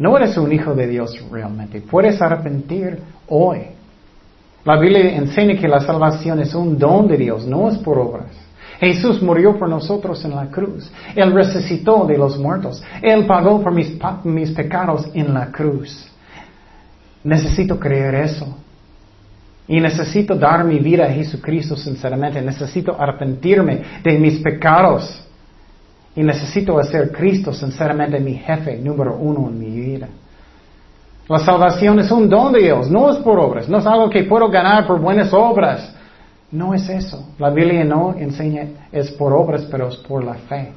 no 0.00 0.16
eres 0.16 0.38
un 0.38 0.50
hijo 0.50 0.74
de 0.74 0.86
Dios 0.86 1.14
realmente, 1.30 1.82
puedes 1.82 2.22
arrepentir 2.22 2.98
hoy. 3.28 3.66
La 4.64 4.78
Biblia 4.80 5.14
enseña 5.14 5.60
que 5.60 5.68
la 5.68 5.80
salvación 5.80 6.40
es 6.40 6.54
un 6.54 6.78
don 6.78 7.06
de 7.06 7.18
Dios, 7.18 7.46
no 7.46 7.68
es 7.68 7.76
por 7.76 7.98
obras. 7.98 8.30
Jesús 8.78 9.22
murió 9.22 9.58
por 9.58 9.68
nosotros 9.68 10.24
en 10.24 10.34
la 10.34 10.46
cruz. 10.46 10.90
Él 11.14 11.32
resucitó 11.32 12.06
de 12.06 12.16
los 12.16 12.38
muertos. 12.38 12.82
Él 13.02 13.26
pagó 13.26 13.62
por 13.62 13.74
mis, 13.74 13.92
mis 14.24 14.52
pecados 14.52 15.06
en 15.12 15.34
la 15.34 15.52
cruz. 15.52 16.10
Necesito 17.22 17.78
creer 17.78 18.14
eso. 18.14 18.56
Y 19.68 19.80
necesito 19.80 20.34
dar 20.34 20.64
mi 20.64 20.78
vida 20.78 21.04
a 21.04 21.12
Jesucristo 21.12 21.76
sinceramente. 21.76 22.40
Necesito 22.40 22.98
arrepentirme 22.98 23.82
de 24.02 24.18
mis 24.18 24.38
pecados. 24.38 25.26
Y 26.16 26.22
necesito 26.22 26.78
hacer 26.78 27.12
Cristo 27.12 27.52
sinceramente 27.52 28.18
mi 28.20 28.34
jefe 28.34 28.76
número 28.78 29.16
uno 29.16 29.48
en 29.48 29.58
mi 29.58 29.70
vida. 29.70 30.08
La 31.28 31.38
salvación 31.38 32.00
es 32.00 32.10
un 32.10 32.28
don 32.28 32.52
de 32.52 32.60
Dios, 32.60 32.90
no 32.90 33.10
es 33.10 33.18
por 33.18 33.38
obras, 33.38 33.68
no 33.68 33.78
es 33.78 33.86
algo 33.86 34.10
que 34.10 34.24
puedo 34.24 34.48
ganar 34.48 34.86
por 34.86 35.00
buenas 35.00 35.32
obras. 35.32 35.94
No 36.50 36.74
es 36.74 36.88
eso. 36.88 37.28
La 37.38 37.50
Biblia 37.50 37.84
no 37.84 38.14
enseña 38.18 38.88
es 38.90 39.12
por 39.12 39.32
obras, 39.32 39.66
pero 39.70 39.88
es 39.88 39.96
por 39.96 40.24
la 40.24 40.34
fe. 40.34 40.72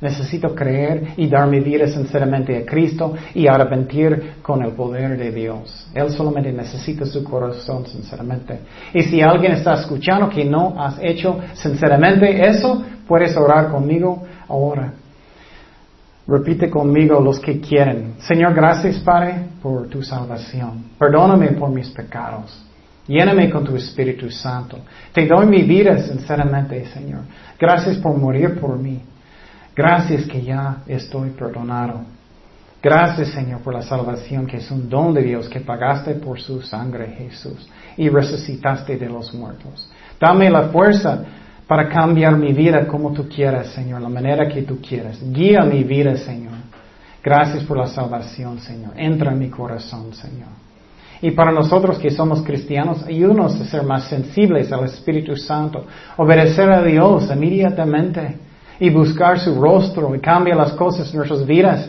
Necesito 0.00 0.54
creer 0.54 1.14
y 1.16 1.26
dar 1.26 1.48
mi 1.48 1.60
vida 1.60 1.86
sinceramente 1.86 2.56
a 2.58 2.66
Cristo 2.66 3.14
y 3.32 3.46
arrepentir 3.46 4.34
con 4.42 4.62
el 4.62 4.72
poder 4.72 5.16
de 5.16 5.30
Dios. 5.30 5.88
Él 5.94 6.10
solamente 6.10 6.52
necesita 6.52 7.06
su 7.06 7.24
corazón 7.24 7.86
sinceramente. 7.86 8.58
Y 8.92 9.02
si 9.04 9.22
alguien 9.22 9.52
está 9.52 9.74
escuchando 9.74 10.28
que 10.28 10.44
no 10.44 10.74
has 10.78 10.98
hecho 11.00 11.38
sinceramente 11.54 12.46
eso, 12.46 12.82
puedes 13.06 13.34
orar 13.36 13.70
conmigo 13.70 14.22
ahora. 14.48 14.92
Repite 16.26 16.68
conmigo 16.68 17.20
los 17.20 17.38
que 17.38 17.60
quieren. 17.60 18.14
Señor, 18.18 18.52
gracias 18.52 18.98
Padre 18.98 19.46
por 19.62 19.88
tu 19.88 20.02
salvación. 20.02 20.86
Perdóname 20.98 21.52
por 21.52 21.70
mis 21.70 21.88
pecados. 21.90 22.64
Lléname 23.06 23.48
con 23.50 23.62
tu 23.62 23.76
Espíritu 23.76 24.28
Santo. 24.30 24.78
Te 25.12 25.26
doy 25.26 25.46
mi 25.46 25.62
vida 25.62 25.96
sinceramente, 25.98 26.84
Señor. 26.86 27.20
Gracias 27.58 27.98
por 27.98 28.18
morir 28.18 28.58
por 28.58 28.76
mí. 28.76 29.00
Gracias 29.76 30.26
que 30.26 30.42
ya 30.42 30.78
estoy 30.88 31.30
perdonado. 31.30 32.00
Gracias, 32.82 33.28
Señor, 33.28 33.60
por 33.60 33.74
la 33.74 33.82
salvación 33.82 34.46
que 34.46 34.58
es 34.58 34.70
un 34.70 34.88
don 34.88 35.14
de 35.14 35.22
Dios 35.22 35.48
que 35.48 35.60
pagaste 35.60 36.14
por 36.14 36.40
su 36.40 36.62
sangre, 36.62 37.14
Jesús, 37.18 37.68
y 37.96 38.08
resucitaste 38.08 38.96
de 38.96 39.08
los 39.08 39.32
muertos. 39.34 39.88
Dame 40.20 40.50
la 40.50 40.68
fuerza 40.68 41.24
para 41.66 41.88
cambiar 41.88 42.36
mi 42.36 42.52
vida 42.52 42.86
como 42.86 43.12
tú 43.12 43.28
quieras, 43.28 43.68
Señor, 43.68 44.00
la 44.00 44.08
manera 44.08 44.48
que 44.48 44.62
tú 44.62 44.80
quieras. 44.80 45.18
Guía 45.32 45.62
mi 45.62 45.82
vida, 45.82 46.16
Señor. 46.16 46.54
Gracias 47.22 47.64
por 47.64 47.76
la 47.76 47.88
salvación, 47.88 48.60
Señor. 48.60 48.92
Entra 48.96 49.32
en 49.32 49.38
mi 49.38 49.50
corazón, 49.50 50.14
Señor. 50.14 50.48
Y 51.20 51.32
para 51.32 51.50
nosotros 51.50 51.98
que 51.98 52.10
somos 52.10 52.42
cristianos, 52.42 53.02
ayúdanos 53.02 53.60
a 53.60 53.64
ser 53.64 53.82
más 53.82 54.04
sensibles 54.08 54.70
al 54.70 54.84
Espíritu 54.84 55.36
Santo, 55.36 55.86
obedecer 56.18 56.70
a 56.70 56.82
Dios 56.82 57.28
inmediatamente 57.34 58.38
y 58.78 58.90
buscar 58.90 59.40
su 59.40 59.60
rostro 59.60 60.14
y 60.14 60.20
cambiar 60.20 60.58
las 60.58 60.72
cosas 60.72 61.10
en 61.10 61.16
nuestras 61.16 61.44
vidas 61.46 61.88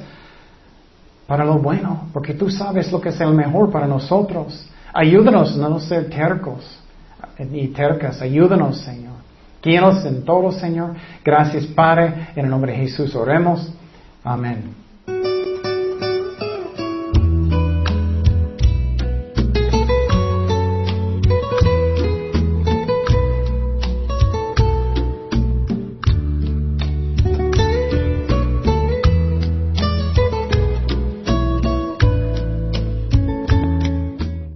para 1.27 1.43
lo 1.43 1.59
bueno, 1.59 2.07
porque 2.13 2.33
tú 2.33 2.49
sabes 2.49 2.91
lo 2.91 3.01
que 3.01 3.09
es 3.09 3.19
el 3.19 3.33
mejor 3.33 3.69
para 3.69 3.85
nosotros. 3.85 4.67
Ayúdanos 4.93 5.59
a 5.59 5.69
no 5.69 5.79
ser 5.79 6.09
tercos 6.09 6.79
ni 7.37 7.67
tercas, 7.67 8.21
ayúdanos, 8.21 8.79
Señor. 8.79 9.26
Guíanos 9.61 10.05
en 10.05 10.23
todo, 10.23 10.51
Señor. 10.51 10.93
Gracias, 11.23 11.65
Padre. 11.67 12.29
En 12.35 12.45
el 12.45 12.51
nombre 12.51 12.71
de 12.71 12.79
Jesús 12.79 13.15
oremos. 13.15 13.73
Amén. 14.23 14.86